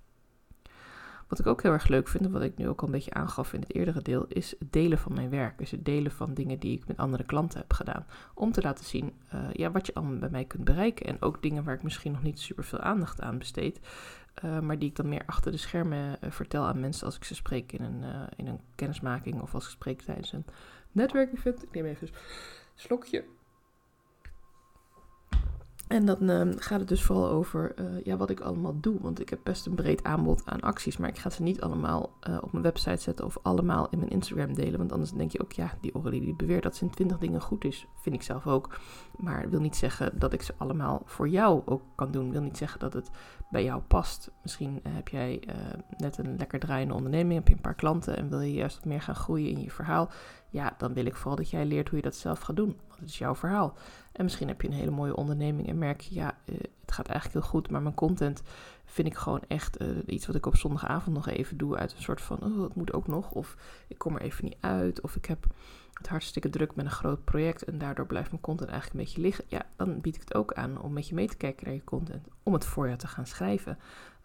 Wat 1.32 1.40
ik 1.40 1.46
ook 1.46 1.62
heel 1.62 1.72
erg 1.72 1.88
leuk 1.88 2.08
vind, 2.08 2.24
en 2.24 2.30
wat 2.30 2.42
ik 2.42 2.56
nu 2.56 2.68
ook 2.68 2.80
al 2.80 2.86
een 2.86 2.92
beetje 2.92 3.14
aangaf 3.14 3.52
in 3.52 3.60
het 3.60 3.74
eerdere 3.74 4.02
deel, 4.02 4.24
is 4.28 4.50
het 4.58 4.72
delen 4.72 4.98
van 4.98 5.14
mijn 5.14 5.30
werk. 5.30 5.58
Dus 5.58 5.70
het 5.70 5.84
delen 5.84 6.12
van 6.12 6.34
dingen 6.34 6.58
die 6.58 6.78
ik 6.78 6.86
met 6.86 6.96
andere 6.96 7.24
klanten 7.24 7.58
heb 7.58 7.72
gedaan. 7.72 8.06
Om 8.34 8.52
te 8.52 8.62
laten 8.62 8.84
zien 8.84 9.12
uh, 9.34 9.40
ja, 9.52 9.70
wat 9.70 9.86
je 9.86 9.94
allemaal 9.94 10.18
bij 10.18 10.28
mij 10.30 10.44
kunt 10.44 10.64
bereiken. 10.64 11.06
En 11.06 11.22
ook 11.22 11.42
dingen 11.42 11.64
waar 11.64 11.74
ik 11.74 11.82
misschien 11.82 12.12
nog 12.12 12.22
niet 12.22 12.40
super 12.40 12.64
veel 12.64 12.78
aandacht 12.78 13.20
aan 13.20 13.38
besteed. 13.38 13.80
Uh, 14.44 14.60
maar 14.60 14.78
die 14.78 14.88
ik 14.88 14.96
dan 14.96 15.08
meer 15.08 15.22
achter 15.26 15.52
de 15.52 15.58
schermen 15.58 16.18
uh, 16.24 16.30
vertel 16.30 16.64
aan 16.64 16.80
mensen 16.80 17.06
als 17.06 17.16
ik 17.16 17.24
ze 17.24 17.34
spreek 17.34 17.72
in 17.72 17.82
een, 17.84 18.28
in 18.36 18.46
een 18.46 18.60
kennismaking 18.74 19.40
of 19.40 19.54
als 19.54 19.64
ik 19.64 19.70
spreek 19.70 20.02
tijdens 20.02 20.32
een 20.32 20.44
netwerkevent. 20.92 21.62
Ik 21.62 21.72
neem 21.72 21.84
even 21.84 22.08
een 22.08 22.14
slokje. 22.74 23.24
En 25.92 26.06
dan 26.06 26.30
uh, 26.30 26.52
gaat 26.56 26.78
het 26.78 26.88
dus 26.88 27.02
vooral 27.02 27.28
over 27.28 27.74
uh, 27.80 28.04
ja, 28.04 28.16
wat 28.16 28.30
ik 28.30 28.40
allemaal 28.40 28.80
doe. 28.80 29.00
Want 29.00 29.20
ik 29.20 29.28
heb 29.28 29.38
best 29.42 29.66
een 29.66 29.74
breed 29.74 30.04
aanbod 30.04 30.42
aan 30.44 30.60
acties. 30.60 30.96
Maar 30.96 31.08
ik 31.08 31.18
ga 31.18 31.30
ze 31.30 31.42
niet 31.42 31.60
allemaal 31.60 32.12
uh, 32.28 32.38
op 32.42 32.52
mijn 32.52 32.64
website 32.64 33.02
zetten 33.02 33.24
of 33.24 33.38
allemaal 33.42 33.88
in 33.90 33.98
mijn 33.98 34.10
Instagram 34.10 34.54
delen. 34.54 34.78
Want 34.78 34.92
anders 34.92 35.10
denk 35.10 35.32
je 35.32 35.42
ook, 35.42 35.52
ja, 35.52 35.72
die 35.80 35.92
Aurélie 35.92 36.24
die 36.24 36.34
beweert 36.34 36.62
dat 36.62 36.76
ze 36.76 36.84
in 36.84 36.90
20 36.90 37.18
dingen 37.18 37.40
goed 37.40 37.64
is. 37.64 37.86
Vind 38.00 38.14
ik 38.14 38.22
zelf 38.22 38.46
ook. 38.46 38.78
Maar 39.16 39.50
wil 39.50 39.60
niet 39.60 39.76
zeggen 39.76 40.18
dat 40.18 40.32
ik 40.32 40.42
ze 40.42 40.54
allemaal 40.56 41.02
voor 41.04 41.28
jou 41.28 41.62
ook 41.64 41.82
kan 41.94 42.10
doen. 42.10 42.32
Wil 42.32 42.42
niet 42.42 42.58
zeggen 42.58 42.80
dat 42.80 42.92
het 42.92 43.10
bij 43.50 43.64
jou 43.64 43.82
past. 43.82 44.30
Misschien 44.42 44.80
heb 44.88 45.08
jij 45.08 45.42
net 45.96 46.18
een 46.18 46.36
lekker 46.36 46.58
draaiende 46.58 46.94
onderneming, 46.94 47.34
heb 47.38 47.48
je 47.48 47.54
een 47.54 47.60
paar 47.60 47.74
klanten 47.74 48.16
en 48.16 48.28
wil 48.28 48.40
je 48.40 48.52
juist 48.52 48.76
wat 48.76 48.84
meer 48.84 49.02
gaan 49.02 49.14
groeien 49.14 49.50
in 49.50 49.60
je 49.60 49.70
verhaal. 49.70 50.10
Ja, 50.48 50.74
dan 50.78 50.92
wil 50.92 51.06
ik 51.06 51.16
vooral 51.16 51.36
dat 51.36 51.50
jij 51.50 51.66
leert 51.66 51.88
hoe 51.88 51.96
je 51.96 52.04
dat 52.04 52.14
zelf 52.14 52.40
gaat 52.40 52.56
doen. 52.56 52.76
Het 53.02 53.10
is 53.10 53.18
jouw 53.18 53.34
verhaal. 53.34 53.76
En 54.12 54.24
misschien 54.24 54.48
heb 54.48 54.60
je 54.60 54.68
een 54.68 54.74
hele 54.74 54.90
mooie 54.90 55.16
onderneming 55.16 55.68
en 55.68 55.78
merk 55.78 56.00
je, 56.00 56.14
ja, 56.14 56.36
uh, 56.44 56.56
het 56.80 56.92
gaat 56.92 57.08
eigenlijk 57.08 57.40
heel 57.40 57.50
goed, 57.50 57.70
maar 57.70 57.82
mijn 57.82 57.94
content 57.94 58.42
vind 58.84 59.08
ik 59.08 59.16
gewoon 59.16 59.40
echt 59.48 59.82
uh, 59.82 59.88
iets 60.06 60.26
wat 60.26 60.36
ik 60.36 60.46
op 60.46 60.56
zondagavond 60.56 61.16
nog 61.16 61.28
even 61.28 61.56
doe 61.56 61.76
uit 61.76 61.92
een 61.92 62.02
soort 62.02 62.20
van, 62.20 62.38
oh, 62.42 62.62
het 62.62 62.74
moet 62.74 62.92
ook 62.92 63.06
nog, 63.06 63.30
of 63.30 63.56
ik 63.88 63.98
kom 63.98 64.14
er 64.14 64.22
even 64.22 64.44
niet 64.44 64.56
uit, 64.60 65.00
of 65.00 65.16
ik 65.16 65.24
heb 65.24 65.46
het 65.92 66.08
hartstikke 66.08 66.50
druk 66.50 66.74
met 66.74 66.84
een 66.84 66.90
groot 66.90 67.24
project 67.24 67.64
en 67.64 67.78
daardoor 67.78 68.06
blijft 68.06 68.30
mijn 68.30 68.42
content 68.42 68.70
eigenlijk 68.70 68.98
een 68.98 69.04
beetje 69.04 69.22
liggen. 69.22 69.44
Ja, 69.48 69.66
dan 69.76 70.00
bied 70.00 70.14
ik 70.14 70.20
het 70.20 70.34
ook 70.34 70.52
aan 70.52 70.80
om 70.80 70.92
met 70.92 71.08
je 71.08 71.14
mee 71.14 71.28
te 71.28 71.36
kijken 71.36 71.66
naar 71.66 71.74
je 71.74 71.84
content, 71.84 72.26
om 72.42 72.52
het 72.52 72.64
voor 72.64 72.88
je 72.88 72.96
te 72.96 73.06
gaan 73.06 73.26
schrijven. 73.26 73.78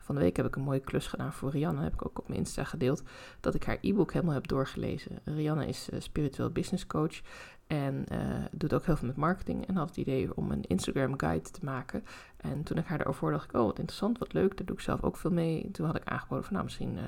Van 0.08 0.16
de 0.16 0.22
week 0.22 0.38
heb 0.38 0.46
ik 0.46 0.56
een 0.56 0.62
mooie 0.62 0.80
klus 0.80 1.08
gedaan 1.08 1.34
voor 1.34 1.52
Rianne. 1.52 1.84
Heb 1.84 1.94
ik 1.94 2.06
ook 2.06 2.20
op 2.20 2.28
mijn 2.28 2.40
Insta 2.40 2.64
gedeeld. 2.64 3.04
Dat 3.40 3.56
ik 3.56 3.64
haar 3.64 3.78
e-book 3.82 4.14
helemaal 4.14 4.34
heb 4.34 4.48
doorgelezen. 4.48 5.20
Rianne 5.24 5.68
is 5.68 5.90
uh, 5.90 6.00
spiritueel 6.00 6.50
business 6.50 6.88
coach. 6.88 7.22
En 7.68 8.06
uh, 8.12 8.18
doet 8.52 8.74
ook 8.74 8.86
heel 8.86 8.96
veel 8.96 9.08
met 9.08 9.16
marketing. 9.16 9.68
En 9.68 9.76
had 9.76 9.88
het 9.88 9.98
idee 9.98 10.36
om 10.36 10.52
een 10.52 10.64
Instagram 10.64 11.20
guide 11.20 11.52
te 11.52 11.66
maken. 11.66 12.04
En 12.38 12.64
toen 12.64 12.78
ik 12.78 12.86
haar 12.86 12.98
daarover 12.98 13.32
dacht 13.32 13.50
ik, 13.50 13.56
oh 13.56 13.66
wat 13.66 13.80
interessant, 13.80 14.18
wat 14.18 14.34
leuk. 14.34 14.58
Daar 14.58 14.66
doe 14.66 14.76
ik 14.76 14.82
zelf 14.82 15.04
ook 15.04 15.18
veel 15.18 15.32
mee. 15.32 15.64
En 15.64 15.72
toen 15.72 15.86
had 15.86 15.96
ik 15.96 16.08
aangeboden 16.08 16.44
van, 16.44 16.54
nou 16.54 16.66
misschien 16.66 16.94
uh, 16.94 17.02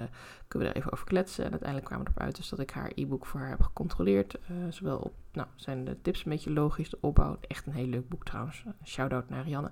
kunnen 0.47 0.67
we 0.67 0.73
daar 0.73 0.81
even 0.81 0.91
over 0.91 1.05
kletsen. 1.05 1.43
En 1.43 1.49
uiteindelijk 1.49 1.89
kwamen 1.89 2.05
we 2.05 2.11
erop 2.11 2.25
uit 2.25 2.35
dus 2.35 2.49
dat 2.49 2.59
ik 2.59 2.71
haar 2.71 2.91
e-book 2.95 3.25
voor 3.25 3.39
haar 3.39 3.49
heb 3.49 3.61
gecontroleerd. 3.61 4.37
Uh, 4.51 4.57
zowel 4.69 4.97
op, 4.97 5.13
nou 5.31 5.47
zijn 5.55 5.85
de 5.85 6.01
tips 6.01 6.25
een 6.25 6.31
beetje 6.31 6.51
logisch, 6.51 6.89
de 6.89 6.97
opbouw. 7.01 7.37
Echt 7.47 7.65
een 7.65 7.73
heel 7.73 7.87
leuk 7.87 8.09
boek 8.09 8.25
trouwens. 8.25 8.63
Shout-out 8.83 9.29
naar 9.29 9.43
Rianne. 9.43 9.71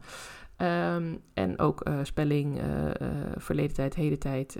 Um, 0.95 1.21
en 1.33 1.59
ook 1.59 1.89
spelling, 2.03 2.61
verleden 3.35 3.75
tijd, 3.75 3.95
heden 3.95 4.19
tijd... 4.19 4.57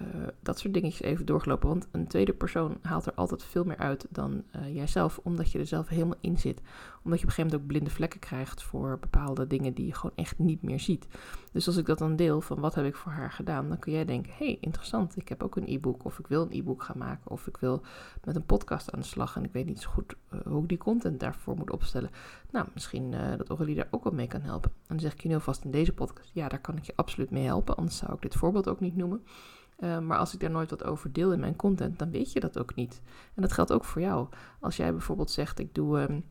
Uh, 0.00 0.26
dat 0.42 0.58
soort 0.58 0.74
dingetjes 0.74 1.02
even 1.02 1.26
doorgelopen. 1.26 1.68
Want 1.68 1.88
een 1.90 2.06
tweede 2.06 2.32
persoon 2.32 2.78
haalt 2.82 3.06
er 3.06 3.14
altijd 3.14 3.42
veel 3.42 3.64
meer 3.64 3.76
uit 3.76 4.06
dan 4.10 4.42
uh, 4.56 4.74
jijzelf, 4.74 5.20
omdat 5.22 5.52
je 5.52 5.58
er 5.58 5.66
zelf 5.66 5.88
helemaal 5.88 6.18
in 6.20 6.38
zit. 6.38 6.60
Omdat 7.02 7.20
je 7.20 7.24
op 7.24 7.30
een 7.30 7.34
gegeven 7.34 7.42
moment 7.42 7.60
ook 7.60 7.66
blinde 7.66 7.90
vlekken 7.90 8.20
krijgt 8.20 8.62
voor 8.62 8.98
bepaalde 8.98 9.46
dingen 9.46 9.74
die 9.74 9.86
je 9.86 9.94
gewoon 9.94 10.16
echt 10.16 10.38
niet 10.38 10.62
meer 10.62 10.80
ziet. 10.80 11.06
Dus 11.52 11.66
als 11.66 11.76
ik 11.76 11.86
dat 11.86 11.98
dan 11.98 12.16
deel 12.16 12.40
van 12.40 12.60
wat 12.60 12.74
heb 12.74 12.84
ik 12.84 12.96
voor 12.96 13.12
haar 13.12 13.30
gedaan, 13.30 13.68
dan 13.68 13.78
kun 13.78 13.92
jij 13.92 14.04
denken: 14.04 14.32
hey, 14.36 14.58
interessant, 14.60 15.16
ik 15.16 15.28
heb 15.28 15.42
ook 15.42 15.56
een 15.56 15.68
e-book, 15.68 16.04
of 16.04 16.18
ik 16.18 16.26
wil 16.26 16.42
een 16.42 16.52
e-book 16.58 16.82
gaan 16.82 16.98
maken, 16.98 17.30
of 17.30 17.46
ik 17.46 17.56
wil 17.56 17.82
met 18.24 18.36
een 18.36 18.46
podcast 18.46 18.92
aan 18.92 19.00
de 19.00 19.06
slag 19.06 19.36
en 19.36 19.44
ik 19.44 19.52
weet 19.52 19.66
niet 19.66 19.80
zo 19.80 19.90
goed 19.90 20.14
uh, 20.34 20.40
hoe 20.44 20.62
ik 20.62 20.68
die 20.68 20.78
content 20.78 21.20
daarvoor 21.20 21.56
moet 21.56 21.70
opstellen. 21.70 22.10
Nou, 22.50 22.66
misschien 22.74 23.10
dat 23.36 23.48
Aurélie 23.48 23.74
daar 23.74 23.88
ook 23.90 24.04
wel 24.04 24.12
mee 24.12 24.26
kan 24.26 24.40
helpen. 24.40 24.70
En 24.70 24.86
dan 24.86 25.00
zeg 25.00 25.12
ik 25.12 25.20
je 25.20 25.28
nu 25.28 25.34
alvast 25.34 25.64
in 25.64 25.70
deze 25.70 25.92
podcast: 25.92 26.30
ja, 26.32 26.48
daar 26.48 26.60
kan 26.60 26.76
ik 26.76 26.84
je 26.84 26.92
absoluut 26.96 27.30
mee 27.30 27.44
helpen, 27.44 27.76
anders 27.76 27.96
zou 27.96 28.12
ik 28.12 28.22
dit 28.22 28.34
voorbeeld 28.34 28.68
ook 28.68 28.80
niet 28.80 28.96
noemen. 28.96 29.22
Uh, 29.78 29.98
maar 29.98 30.18
als 30.18 30.34
ik 30.34 30.40
daar 30.40 30.50
nooit 30.50 30.70
wat 30.70 30.84
over 30.84 31.12
deel 31.12 31.32
in 31.32 31.40
mijn 31.40 31.56
content, 31.56 31.98
dan 31.98 32.10
weet 32.10 32.32
je 32.32 32.40
dat 32.40 32.58
ook 32.58 32.74
niet. 32.74 33.02
En 33.34 33.42
dat 33.42 33.52
geldt 33.52 33.72
ook 33.72 33.84
voor 33.84 34.00
jou. 34.00 34.28
Als 34.60 34.76
jij 34.76 34.92
bijvoorbeeld 34.92 35.30
zegt, 35.30 35.58
ik 35.58 35.74
doe 35.74 36.00
um, 36.00 36.24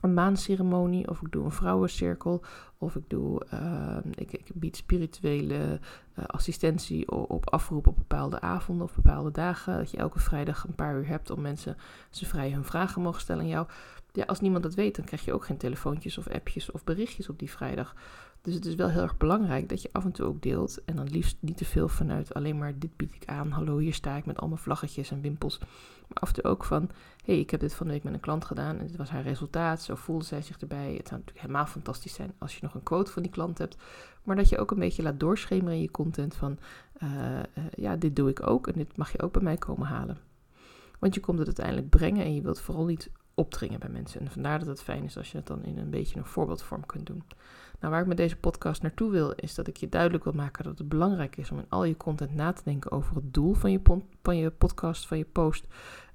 een 0.00 0.14
maanceremonie, 0.14 1.08
of 1.08 1.20
ik 1.20 1.32
doe 1.32 1.44
een 1.44 1.50
vrouwencirkel, 1.50 2.42
of 2.78 2.96
ik, 2.96 3.02
doe, 3.08 3.42
uh, 3.54 3.96
ik, 4.14 4.32
ik, 4.32 4.50
bied 4.54 4.76
spirituele 4.76 5.80
uh, 6.18 6.24
assistentie 6.24 7.10
op, 7.10 7.30
op 7.30 7.50
afroep 7.50 7.86
op 7.86 7.96
bepaalde 7.96 8.40
avonden 8.40 8.86
of 8.86 8.94
bepaalde 8.94 9.30
dagen. 9.30 9.78
Dat 9.78 9.90
je 9.90 9.96
elke 9.96 10.18
vrijdag 10.18 10.64
een 10.64 10.74
paar 10.74 10.96
uur 10.96 11.06
hebt 11.06 11.30
om 11.30 11.40
mensen 11.40 11.76
ze 12.10 12.26
vrij 12.26 12.50
hun 12.50 12.64
vragen 12.64 13.02
mogen 13.02 13.20
stellen 13.20 13.42
aan 13.42 13.48
jou 13.48 13.66
ja, 14.16 14.24
als 14.24 14.40
niemand 14.40 14.62
dat 14.62 14.74
weet, 14.74 14.96
dan 14.96 15.04
krijg 15.04 15.24
je 15.24 15.32
ook 15.32 15.44
geen 15.44 15.56
telefoontjes 15.56 16.18
of 16.18 16.28
appjes 16.28 16.70
of 16.70 16.84
berichtjes 16.84 17.28
op 17.28 17.38
die 17.38 17.50
vrijdag. 17.50 17.94
Dus 18.46 18.54
het 18.54 18.66
is 18.66 18.74
wel 18.74 18.88
heel 18.88 19.02
erg 19.02 19.16
belangrijk 19.16 19.68
dat 19.68 19.82
je 19.82 19.88
af 19.92 20.04
en 20.04 20.12
toe 20.12 20.26
ook 20.26 20.42
deelt. 20.42 20.84
En 20.84 20.96
dan 20.96 21.08
liefst 21.08 21.36
niet 21.40 21.56
te 21.56 21.64
veel 21.64 21.88
vanuit 21.88 22.34
alleen 22.34 22.58
maar 22.58 22.78
dit 22.78 22.96
bied 22.96 23.14
ik 23.14 23.24
aan. 23.24 23.50
Hallo, 23.50 23.78
hier 23.78 23.94
sta 23.94 24.16
ik 24.16 24.26
met 24.26 24.38
allemaal 24.38 24.58
vlaggetjes 24.58 25.10
en 25.10 25.20
wimpels. 25.20 25.58
Maar 25.58 26.18
af 26.18 26.28
en 26.28 26.34
toe 26.34 26.44
ook 26.44 26.64
van, 26.64 26.90
hey, 27.24 27.38
ik 27.38 27.50
heb 27.50 27.60
dit 27.60 27.74
van 27.74 27.86
de 27.86 27.92
week 27.92 28.02
met 28.02 28.12
een 28.12 28.20
klant 28.20 28.44
gedaan. 28.44 28.78
En 28.78 28.86
dit 28.86 28.96
was 28.96 29.10
haar 29.10 29.22
resultaat. 29.22 29.82
Zo 29.82 29.94
voelde 29.94 30.24
zij 30.24 30.42
zich 30.42 30.58
erbij. 30.58 30.94
Het 30.96 31.08
zou 31.08 31.20
natuurlijk 31.20 31.40
helemaal 31.40 31.66
fantastisch 31.66 32.14
zijn 32.14 32.32
als 32.38 32.54
je 32.54 32.58
nog 32.62 32.74
een 32.74 32.82
quote 32.82 33.12
van 33.12 33.22
die 33.22 33.30
klant 33.30 33.58
hebt. 33.58 33.76
Maar 34.22 34.36
dat 34.36 34.48
je 34.48 34.58
ook 34.58 34.70
een 34.70 34.78
beetje 34.78 35.02
laat 35.02 35.20
doorschemeren 35.20 35.74
in 35.74 35.80
je 35.80 35.90
content 35.90 36.34
van, 36.34 36.58
uh, 37.02 37.10
uh, 37.10 37.42
ja, 37.74 37.96
dit 37.96 38.16
doe 38.16 38.28
ik 38.28 38.46
ook. 38.46 38.66
En 38.66 38.74
dit 38.76 38.96
mag 38.96 39.12
je 39.12 39.22
ook 39.22 39.32
bij 39.32 39.42
mij 39.42 39.56
komen 39.56 39.86
halen. 39.86 40.18
Want 40.98 41.14
je 41.14 41.20
komt 41.20 41.38
het 41.38 41.46
uiteindelijk 41.46 41.88
brengen 41.88 42.24
en 42.24 42.34
je 42.34 42.42
wilt 42.42 42.60
vooral 42.60 42.84
niet 42.84 43.10
opdringen 43.34 43.80
bij 43.80 43.88
mensen. 43.88 44.20
En 44.20 44.30
vandaar 44.30 44.58
dat 44.58 44.68
het 44.68 44.82
fijn 44.82 45.04
is 45.04 45.16
als 45.16 45.30
je 45.30 45.36
het 45.36 45.46
dan 45.46 45.64
in 45.64 45.78
een 45.78 45.90
beetje 45.90 46.18
een 46.18 46.24
voorbeeldvorm 46.24 46.86
kunt 46.86 47.06
doen. 47.06 47.22
Nou, 47.80 47.92
waar 47.92 48.00
ik 48.00 48.08
met 48.08 48.16
deze 48.16 48.36
podcast 48.36 48.82
naartoe 48.82 49.10
wil, 49.10 49.32
is 49.32 49.54
dat 49.54 49.66
ik 49.66 49.76
je 49.76 49.88
duidelijk 49.88 50.24
wil 50.24 50.32
maken 50.32 50.64
dat 50.64 50.78
het 50.78 50.88
belangrijk 50.88 51.36
is 51.36 51.50
om 51.50 51.58
in 51.58 51.66
al 51.68 51.84
je 51.84 51.96
content 51.96 52.34
na 52.34 52.52
te 52.52 52.62
denken 52.64 52.90
over 52.90 53.14
het 53.14 53.34
doel 53.34 53.54
van 53.54 53.70
je, 53.70 53.80
van 54.22 54.36
je 54.36 54.50
podcast, 54.50 55.06
van 55.06 55.18
je 55.18 55.24
post. 55.24 55.66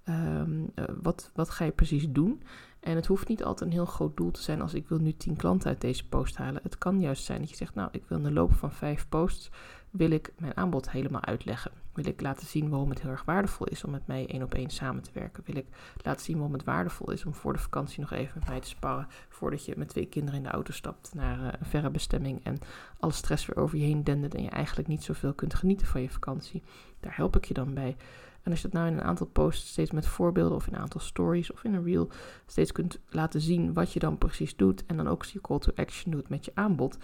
Um, 0.05 0.71
wat, 1.01 1.31
wat 1.33 1.49
ga 1.49 1.65
je 1.65 1.71
precies 1.71 2.09
doen? 2.09 2.41
En 2.79 2.95
het 2.95 3.05
hoeft 3.05 3.27
niet 3.27 3.43
altijd 3.43 3.69
een 3.69 3.75
heel 3.75 3.85
groot 3.85 4.17
doel 4.17 4.31
te 4.31 4.41
zijn 4.41 4.61
als 4.61 4.73
ik 4.73 4.87
wil 4.87 4.97
nu 4.97 5.13
10 5.13 5.35
klanten 5.35 5.69
uit 5.69 5.81
deze 5.81 6.07
post 6.07 6.37
halen. 6.37 6.61
Het 6.63 6.77
kan 6.77 6.99
juist 6.99 7.23
zijn 7.23 7.39
dat 7.39 7.49
je 7.49 7.55
zegt, 7.55 7.75
nou, 7.75 7.89
ik 7.91 8.03
wil 8.07 8.17
in 8.17 8.23
de 8.23 8.31
loop 8.31 8.53
van 8.53 8.71
5 8.71 9.09
posts 9.09 9.49
wil 9.89 10.11
ik 10.11 10.33
mijn 10.37 10.57
aanbod 10.57 10.91
helemaal 10.91 11.23
uitleggen. 11.23 11.71
Wil 11.93 12.05
ik 12.05 12.21
laten 12.21 12.47
zien 12.47 12.69
waarom 12.69 12.89
het 12.89 13.01
heel 13.01 13.11
erg 13.11 13.25
waardevol 13.25 13.67
is 13.67 13.83
om 13.83 13.91
met 13.91 14.07
mij 14.07 14.27
één 14.27 14.43
op 14.43 14.53
één 14.53 14.69
samen 14.69 15.03
te 15.03 15.09
werken. 15.13 15.43
Wil 15.45 15.55
ik 15.55 15.67
laten 16.03 16.25
zien 16.25 16.35
waarom 16.35 16.53
het 16.53 16.63
waardevol 16.63 17.11
is 17.11 17.25
om 17.25 17.33
voor 17.33 17.53
de 17.53 17.59
vakantie 17.59 17.99
nog 17.99 18.11
even 18.11 18.39
met 18.39 18.47
mij 18.47 18.59
te 18.59 18.67
sparren. 18.67 19.07
Voordat 19.29 19.65
je 19.65 19.73
met 19.77 19.89
twee 19.89 20.05
kinderen 20.05 20.37
in 20.37 20.45
de 20.45 20.51
auto 20.51 20.71
stapt 20.71 21.13
naar 21.13 21.39
eh, 21.39 21.59
een 21.59 21.65
verre 21.65 21.89
bestemming. 21.89 22.43
En 22.43 22.57
alle 22.99 23.11
stress 23.11 23.45
weer 23.45 23.57
over 23.57 23.77
je 23.77 23.83
heen 23.83 24.03
dendert 24.03 24.35
en 24.35 24.43
je 24.43 24.49
eigenlijk 24.49 24.87
niet 24.87 25.03
zoveel 25.03 25.33
kunt 25.33 25.53
genieten 25.53 25.87
van 25.87 26.01
je 26.01 26.09
vakantie. 26.09 26.63
Daar 26.99 27.15
help 27.15 27.35
ik 27.35 27.45
je 27.45 27.53
dan 27.53 27.73
bij. 27.73 27.95
En 28.43 28.51
als 28.51 28.61
je 28.61 28.67
dat 28.67 28.77
nou 28.81 28.87
in 28.87 28.97
een 28.97 29.03
aantal 29.03 29.27
posts 29.27 29.69
steeds 29.69 29.91
met 29.91 30.07
voorbeelden 30.07 30.55
of 30.55 30.67
in 30.67 30.73
een 30.73 30.79
aantal 30.79 31.01
stories 31.01 31.51
of 31.51 31.63
in 31.63 31.73
een 31.73 31.83
reel 31.83 32.09
steeds 32.45 32.71
kunt 32.71 32.99
laten 33.09 33.41
zien 33.41 33.73
wat 33.73 33.93
je 33.93 33.99
dan 33.99 34.17
precies 34.17 34.55
doet. 34.55 34.85
En 34.85 34.97
dan 34.97 35.07
ook 35.07 35.25
je 35.25 35.41
call 35.41 35.59
to 35.59 35.71
action 35.75 36.11
doet 36.11 36.29
met 36.29 36.45
je 36.45 36.51
aanbod 36.53 36.97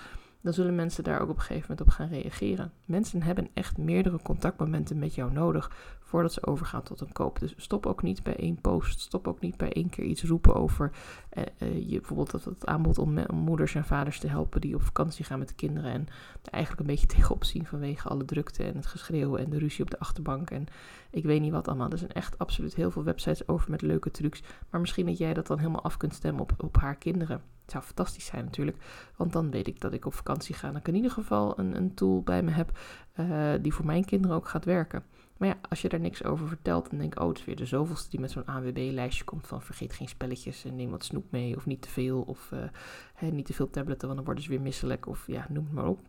dan 0.48 0.56
zullen 0.56 0.76
mensen 0.76 1.04
daar 1.04 1.22
ook 1.22 1.30
op 1.30 1.36
een 1.36 1.42
gegeven 1.42 1.66
moment 1.70 1.88
op 1.88 1.94
gaan 1.94 2.08
reageren. 2.10 2.72
Mensen 2.86 3.24
hebben 3.24 3.50
echt 3.54 3.78
meerdere 3.78 4.20
contactmomenten 4.22 5.00
met 5.00 5.16
jou 5.16 5.32
nodig 5.32 5.72
voordat 6.00 6.34
ze 6.34 6.46
overgaan 6.46 6.84
tot 6.84 7.02
een 7.02 7.12
koop. 7.12 7.40
Dus 7.40 7.54
stop 7.58 7.86
ook 7.86 8.02
niet 8.02 8.24
bij 8.24 8.36
één 8.36 8.62
post. 8.62 9.00
Stop 9.00 9.28
ook 9.28 9.40
niet 9.40 9.58
bij 9.58 9.74
één 9.74 9.90
keer 9.90 10.04
iets 10.04 10.24
roepen 10.24 10.56
over 10.56 10.92
eh, 11.30 11.44
eh, 11.58 11.90
je, 11.90 11.98
bijvoorbeeld 11.98 12.32
dat 12.32 12.46
het 12.46 12.66
aanbod 12.66 12.98
om, 12.98 13.18
om, 13.18 13.38
moeders 13.38 13.76
en 13.76 13.86
vaders 13.86 14.20
te 14.20 14.28
helpen 14.28 14.62
die 14.62 14.76
op 14.76 14.82
vakantie 14.82 15.26
gaan 15.26 15.40
met 15.40 15.48
de 15.48 15.56
kinderen 15.56 15.92
en 15.92 16.08
er 16.42 16.52
eigenlijk 16.52 16.82
een 16.82 16.96
beetje 16.96 17.08
tegenop 17.16 17.44
zien 17.44 17.66
vanwege 17.66 18.08
alle 18.08 18.26
drukte 18.26 18.64
en 18.64 18.76
het 18.76 18.86
geschreeuw 18.86 19.38
en 19.38 19.50
de 19.50 19.58
ruzie 19.58 19.84
op 19.84 19.92
de 19.92 20.00
achterbank 20.00 20.50
en 20.50 20.68
ik 21.10 21.24
weet 21.24 21.42
niet 21.42 21.52
wat 21.52 21.68
allemaal. 21.68 21.90
Er 21.90 21.98
zijn 21.98 22.12
echt 22.12 22.38
absoluut 22.38 22.76
heel 22.76 22.92
veel 22.92 23.04
websites 23.04 23.48
over 23.48 23.72
met 23.72 23.82
leuke 23.82 24.12
trucs, 24.12 24.44
maar 24.70 24.80
misschien 24.80 25.06
dat 25.06 25.18
jij 25.18 25.34
dat 25.34 25.48
dan 25.48 25.58
helemaal 25.58 25.84
af 25.84 25.98
kunt 25.98 26.14
stemmen 26.14 26.42
op, 26.42 26.54
op 26.58 26.78
haar 26.78 26.96
kinderen. 26.96 27.42
Het 27.68 27.76
zou 27.76 27.86
fantastisch 27.86 28.26
zijn 28.26 28.44
natuurlijk, 28.44 28.78
want 29.16 29.34
dan 29.34 29.52
weet 29.52 29.68
ik 29.68 29.80
dat 29.80 29.94
ik 29.94 30.06
op 30.06 30.14
vakantie 30.14 30.56
ga. 30.56 30.68
Dan 30.68 30.78
ik 30.78 30.88
in 30.88 30.96
ieder 30.96 31.12
geval 31.12 31.60
een, 31.60 31.76
een 31.76 31.94
tool 31.94 32.22
bij 32.22 32.44
me 32.44 32.52
heb 32.52 32.80
uh, 33.20 33.54
die 33.62 33.74
voor 33.74 33.86
mijn 33.86 34.06
kinderen 34.06 34.36
ook 34.36 34.48
gaat 34.48 34.66
werken. 34.66 35.04
Maar 35.38 35.48
ja, 35.48 35.58
als 35.70 35.82
je 35.82 35.90
daar 35.90 36.00
niks 36.00 36.24
over 36.24 36.48
vertelt, 36.48 36.90
dan 36.90 37.00
denk 37.00 37.14
ik, 37.14 37.22
oh, 37.22 37.28
het 37.28 37.38
is 37.38 37.46
weer 37.46 37.56
de 37.56 37.66
zoveelste 37.66 38.10
die 38.10 38.20
met 38.20 38.32
zo'n 38.32 38.48
AWB-lijstje 38.48 39.24
komt 39.24 39.48
van 39.48 39.62
vergeet 39.62 39.94
geen 39.94 40.08
spelletjes 40.08 40.66
en 40.66 40.76
neem 40.76 40.90
wat 40.90 41.04
snoep 41.04 41.32
mee 41.32 41.56
of 41.56 41.66
niet 41.66 41.82
te 41.82 41.90
veel 41.90 42.22
of 42.22 42.52
uh, 42.54 43.32
niet 43.32 43.46
te 43.46 43.54
veel 43.54 43.70
tabletten, 43.70 44.08
want 44.08 44.16
dan 44.16 44.26
worden 44.26 44.44
ze 44.44 44.50
weer 44.50 44.62
misselijk 44.62 45.08
of 45.08 45.28
ja, 45.28 45.46
noem 45.50 45.64
het 45.64 45.74
maar 45.74 45.88
op. 45.88 46.00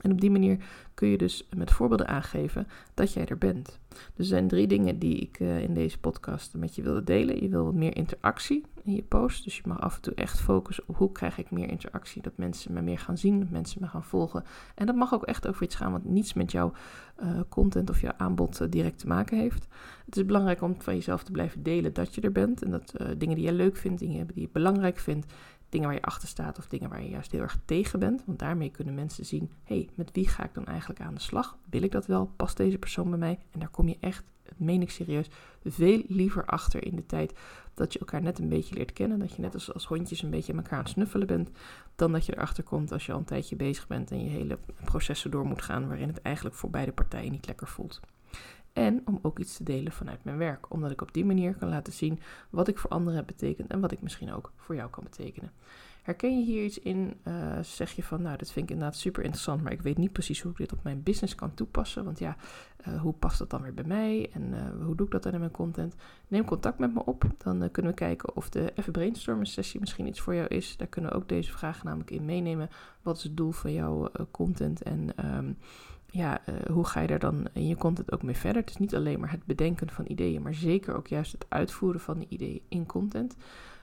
En 0.00 0.12
op 0.12 0.20
die 0.20 0.30
manier 0.30 0.58
kun 0.94 1.08
je 1.08 1.18
dus 1.18 1.48
met 1.56 1.70
voorbeelden 1.70 2.08
aangeven 2.08 2.66
dat 2.94 3.12
jij 3.12 3.26
er 3.26 3.38
bent. 3.38 3.78
Dus 3.88 3.98
er 4.16 4.24
zijn 4.24 4.48
drie 4.48 4.66
dingen 4.66 4.98
die 4.98 5.16
ik 5.16 5.40
uh, 5.40 5.62
in 5.62 5.74
deze 5.74 5.98
podcast 5.98 6.54
met 6.54 6.74
je 6.74 6.82
wilde 6.82 7.04
delen. 7.04 7.42
Je 7.42 7.48
wil 7.48 7.72
meer 7.72 7.96
interactie 7.96 8.64
in 8.82 8.94
je 8.94 9.02
post. 9.02 9.44
Dus 9.44 9.56
je 9.56 9.62
mag 9.66 9.80
af 9.80 9.96
en 9.96 10.02
toe 10.02 10.14
echt 10.14 10.40
focussen 10.40 10.84
op 10.86 10.96
hoe 10.96 11.12
krijg 11.12 11.38
ik 11.38 11.50
meer 11.50 11.68
interactie. 11.68 12.22
Dat 12.22 12.36
mensen 12.36 12.72
me 12.72 12.82
meer 12.82 12.98
gaan 12.98 13.18
zien, 13.18 13.38
dat 13.38 13.50
mensen 13.50 13.80
me 13.80 13.88
gaan 13.88 14.04
volgen. 14.04 14.44
En 14.74 14.86
dat 14.86 14.94
mag 14.94 15.14
ook 15.14 15.24
echt 15.24 15.48
over 15.48 15.62
iets 15.62 15.74
gaan 15.74 15.92
wat 15.92 16.04
niets 16.04 16.34
met 16.34 16.52
jouw 16.52 16.72
uh, 17.22 17.40
content 17.48 17.90
of 17.90 18.00
jouw 18.00 18.14
aanbod 18.16 18.60
uh, 18.60 18.68
direct 18.70 18.98
te 18.98 19.06
maken 19.06 19.38
heeft. 19.38 19.66
Het 20.04 20.16
is 20.16 20.24
belangrijk 20.24 20.62
om 20.62 20.74
van 20.78 20.94
jezelf 20.94 21.22
te 21.22 21.32
blijven 21.32 21.62
delen 21.62 21.92
dat 21.92 22.14
je 22.14 22.20
er 22.20 22.32
bent. 22.32 22.62
En 22.62 22.70
dat 22.70 22.94
dingen 23.18 23.36
die 23.36 23.44
je 23.44 23.52
leuk 23.52 23.76
vindt, 23.76 24.00
dingen 24.00 24.26
die 24.26 24.40
je 24.40 24.48
belangrijk 24.52 24.98
vindt 24.98 25.26
dingen 25.68 25.86
waar 25.86 25.96
je 25.96 26.02
achter 26.02 26.28
staat 26.28 26.58
of 26.58 26.66
dingen 26.66 26.88
waar 26.88 27.02
je 27.02 27.08
juist 27.08 27.32
heel 27.32 27.40
erg 27.40 27.58
tegen 27.64 27.98
bent. 27.98 28.22
Want 28.26 28.38
daarmee 28.38 28.70
kunnen 28.70 28.94
mensen 28.94 29.26
zien, 29.26 29.50
hé, 29.64 29.74
hey, 29.74 29.88
met 29.94 30.10
wie 30.12 30.28
ga 30.28 30.44
ik 30.44 30.54
dan 30.54 30.66
eigenlijk 30.66 31.00
aan 31.00 31.14
de 31.14 31.20
slag? 31.20 31.56
Wil 31.70 31.82
ik 31.82 31.92
dat 31.92 32.06
wel? 32.06 32.32
Past 32.36 32.56
deze 32.56 32.78
persoon 32.78 33.10
bij 33.10 33.18
mij? 33.18 33.38
En 33.50 33.60
daar 33.60 33.68
kom 33.68 33.88
je 33.88 33.96
echt, 34.00 34.24
dat 34.42 34.58
meen 34.58 34.82
ik 34.82 34.90
serieus, 34.90 35.26
veel 35.64 36.02
liever 36.06 36.44
achter 36.44 36.84
in 36.84 36.96
de 36.96 37.06
tijd 37.06 37.32
dat 37.74 37.92
je 37.92 37.98
elkaar 37.98 38.22
net 38.22 38.38
een 38.38 38.48
beetje 38.48 38.74
leert 38.74 38.92
kennen. 38.92 39.18
Dat 39.18 39.34
je 39.34 39.40
net 39.40 39.54
als, 39.54 39.74
als 39.74 39.86
hondjes 39.86 40.22
een 40.22 40.30
beetje 40.30 40.52
aan 40.52 40.58
elkaar 40.58 40.78
aan 40.78 40.84
het 40.84 40.92
snuffelen 40.92 41.26
bent. 41.26 41.50
Dan 41.96 42.12
dat 42.12 42.26
je 42.26 42.34
erachter 42.36 42.62
komt 42.64 42.92
als 42.92 43.06
je 43.06 43.12
al 43.12 43.18
een 43.18 43.24
tijdje 43.24 43.56
bezig 43.56 43.86
bent 43.86 44.10
en 44.10 44.24
je 44.24 44.30
hele 44.30 44.58
processen 44.84 45.30
door 45.30 45.46
moet 45.46 45.62
gaan 45.62 45.88
waarin 45.88 46.08
het 46.08 46.22
eigenlijk 46.22 46.56
voor 46.56 46.70
beide 46.70 46.92
partijen 46.92 47.32
niet 47.32 47.46
lekker 47.46 47.66
voelt. 47.66 48.00
En 48.78 49.02
om 49.04 49.18
ook 49.22 49.38
iets 49.38 49.56
te 49.56 49.64
delen 49.64 49.92
vanuit 49.92 50.24
mijn 50.24 50.38
werk. 50.38 50.72
Omdat 50.72 50.90
ik 50.90 51.00
op 51.00 51.12
die 51.12 51.24
manier 51.24 51.54
kan 51.54 51.68
laten 51.68 51.92
zien 51.92 52.20
wat 52.50 52.68
ik 52.68 52.78
voor 52.78 52.90
anderen 52.90 53.18
heb 53.18 53.26
betekend 53.26 53.70
en 53.70 53.80
wat 53.80 53.92
ik 53.92 54.02
misschien 54.02 54.32
ook 54.32 54.52
voor 54.56 54.74
jou 54.74 54.90
kan 54.90 55.04
betekenen. 55.04 55.52
Herken 56.02 56.38
je 56.38 56.44
hier 56.44 56.64
iets 56.64 56.78
in? 56.78 57.14
Uh, 57.24 57.58
zeg 57.62 57.90
je 57.90 58.02
van, 58.02 58.22
nou, 58.22 58.36
dit 58.36 58.52
vind 58.52 58.64
ik 58.64 58.72
inderdaad 58.72 58.96
super 58.96 59.22
interessant, 59.22 59.62
maar 59.62 59.72
ik 59.72 59.82
weet 59.82 59.98
niet 59.98 60.12
precies 60.12 60.40
hoe 60.40 60.50
ik 60.50 60.56
dit 60.56 60.72
op 60.72 60.82
mijn 60.82 61.02
business 61.02 61.34
kan 61.34 61.54
toepassen. 61.54 62.04
Want 62.04 62.18
ja, 62.18 62.36
uh, 62.88 63.00
hoe 63.00 63.12
past 63.12 63.38
dat 63.38 63.50
dan 63.50 63.62
weer 63.62 63.74
bij 63.74 63.84
mij 63.84 64.30
en 64.32 64.42
uh, 64.52 64.84
hoe 64.84 64.96
doe 64.96 65.06
ik 65.06 65.12
dat 65.12 65.22
dan 65.22 65.32
in 65.32 65.38
mijn 65.38 65.50
content? 65.50 65.94
Neem 66.28 66.44
contact 66.44 66.78
met 66.78 66.94
me 66.94 67.04
op, 67.04 67.24
dan 67.38 67.70
kunnen 67.70 67.92
we 67.92 67.98
kijken 67.98 68.36
of 68.36 68.48
de 68.48 68.72
even 68.74 68.92
brainstormen 68.92 69.46
sessie 69.46 69.80
misschien 69.80 70.06
iets 70.06 70.20
voor 70.20 70.34
jou 70.34 70.46
is. 70.46 70.76
Daar 70.76 70.88
kunnen 70.88 71.10
we 71.10 71.16
ook 71.16 71.28
deze 71.28 71.52
vragen 71.52 71.86
namelijk 71.86 72.10
in 72.10 72.24
meenemen. 72.24 72.68
Wat 73.02 73.16
is 73.16 73.22
het 73.22 73.36
doel 73.36 73.52
van 73.52 73.72
jouw 73.72 74.10
content 74.30 74.82
en 74.82 75.10
um, 75.36 75.56
ja, 76.10 76.40
uh, 76.48 76.54
hoe 76.70 76.84
ga 76.84 77.00
je 77.00 77.06
daar 77.06 77.18
dan 77.18 77.46
in 77.52 77.66
je 77.66 77.76
content 77.76 78.12
ook 78.12 78.22
mee 78.22 78.36
verder? 78.36 78.60
Het 78.60 78.70
is 78.70 78.76
niet 78.76 78.94
alleen 78.94 79.20
maar 79.20 79.30
het 79.30 79.44
bedenken 79.44 79.90
van 79.90 80.04
ideeën, 80.08 80.42
maar 80.42 80.54
zeker 80.54 80.96
ook 80.96 81.06
juist 81.06 81.32
het 81.32 81.46
uitvoeren 81.48 82.00
van 82.00 82.18
die 82.18 82.28
ideeën 82.28 82.60
in 82.68 82.86
content. 82.86 83.36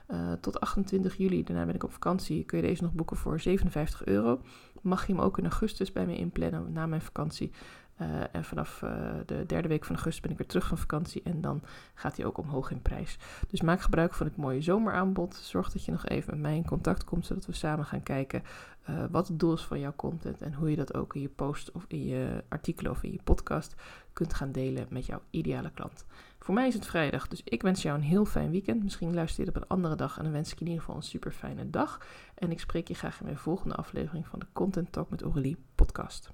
Uh, 0.08 0.32
tot 0.40 0.60
28 0.60 1.16
juli, 1.16 1.44
daarna 1.44 1.66
ben 1.66 1.74
ik 1.74 1.84
op 1.84 1.92
vakantie, 1.92 2.44
kun 2.44 2.58
je 2.58 2.66
deze 2.66 2.82
nog 2.82 2.92
boeken 2.92 3.16
voor 3.16 3.40
57 3.40 4.04
euro. 4.04 4.40
Mag 4.82 5.06
je 5.06 5.12
hem 5.12 5.22
ook 5.22 5.38
in 5.38 5.44
augustus 5.44 5.92
bij 5.92 6.06
me 6.06 6.16
inplannen 6.16 6.72
na 6.72 6.86
mijn 6.86 7.00
vakantie. 7.00 7.50
Uh, 8.00 8.34
en 8.34 8.44
vanaf 8.44 8.82
uh, 8.82 8.90
de 9.26 9.46
derde 9.46 9.68
week 9.68 9.84
van 9.84 9.94
augustus 9.94 10.22
ben 10.22 10.30
ik 10.30 10.38
weer 10.38 10.46
terug 10.46 10.66
van 10.66 10.78
vakantie 10.78 11.22
en 11.22 11.40
dan 11.40 11.62
gaat 11.94 12.16
hij 12.16 12.26
ook 12.26 12.38
omhoog 12.38 12.70
in 12.70 12.82
prijs. 12.82 13.18
Dus 13.48 13.60
maak 13.60 13.80
gebruik 13.80 14.14
van 14.14 14.26
het 14.26 14.36
mooie 14.36 14.60
zomeraanbod. 14.60 15.34
Zorg 15.34 15.72
dat 15.72 15.84
je 15.84 15.92
nog 15.92 16.06
even 16.06 16.30
met 16.30 16.40
mij 16.40 16.56
in 16.56 16.64
contact 16.64 17.04
komt, 17.04 17.26
zodat 17.26 17.46
we 17.46 17.52
samen 17.52 17.84
gaan 17.84 18.02
kijken 18.02 18.42
uh, 18.90 19.04
wat 19.10 19.28
het 19.28 19.38
doel 19.38 19.52
is 19.52 19.62
van 19.62 19.80
jouw 19.80 19.92
content 19.96 20.42
en 20.42 20.54
hoe 20.54 20.70
je 20.70 20.76
dat 20.76 20.94
ook 20.94 21.14
in 21.14 21.20
je 21.20 21.28
post 21.28 21.72
of 21.72 21.84
in 21.88 22.04
je 22.04 22.44
artikelen 22.48 22.92
of 22.92 23.02
in 23.02 23.12
je 23.12 23.20
podcast 23.24 23.74
kunt 24.12 24.34
gaan 24.34 24.52
delen 24.52 24.86
met 24.90 25.06
jouw 25.06 25.20
ideale 25.30 25.70
klant. 25.70 26.04
Voor 26.38 26.54
mij 26.54 26.66
is 26.66 26.74
het 26.74 26.86
vrijdag, 26.86 27.28
dus 27.28 27.42
ik 27.44 27.62
wens 27.62 27.82
jou 27.82 27.96
een 27.98 28.04
heel 28.04 28.24
fijn 28.24 28.50
weekend. 28.50 28.82
Misschien 28.82 29.14
luister 29.14 29.44
je 29.44 29.50
op 29.50 29.56
een 29.56 29.68
andere 29.68 29.96
dag 29.96 30.18
en 30.18 30.22
dan 30.22 30.32
wens 30.32 30.52
ik 30.52 30.58
je 30.58 30.64
in 30.64 30.70
ieder 30.70 30.84
geval 30.84 31.00
een 31.00 31.06
super 31.06 31.32
fijne 31.32 31.70
dag. 31.70 32.00
En 32.34 32.50
ik 32.50 32.60
spreek 32.60 32.88
je 32.88 32.94
graag 32.94 33.18
in 33.18 33.24
mijn 33.24 33.38
volgende 33.38 33.74
aflevering 33.74 34.26
van 34.26 34.38
de 34.38 34.46
Content 34.52 34.92
Talk 34.92 35.10
met 35.10 35.22
Aurélie 35.22 35.56
podcast. 35.74 36.30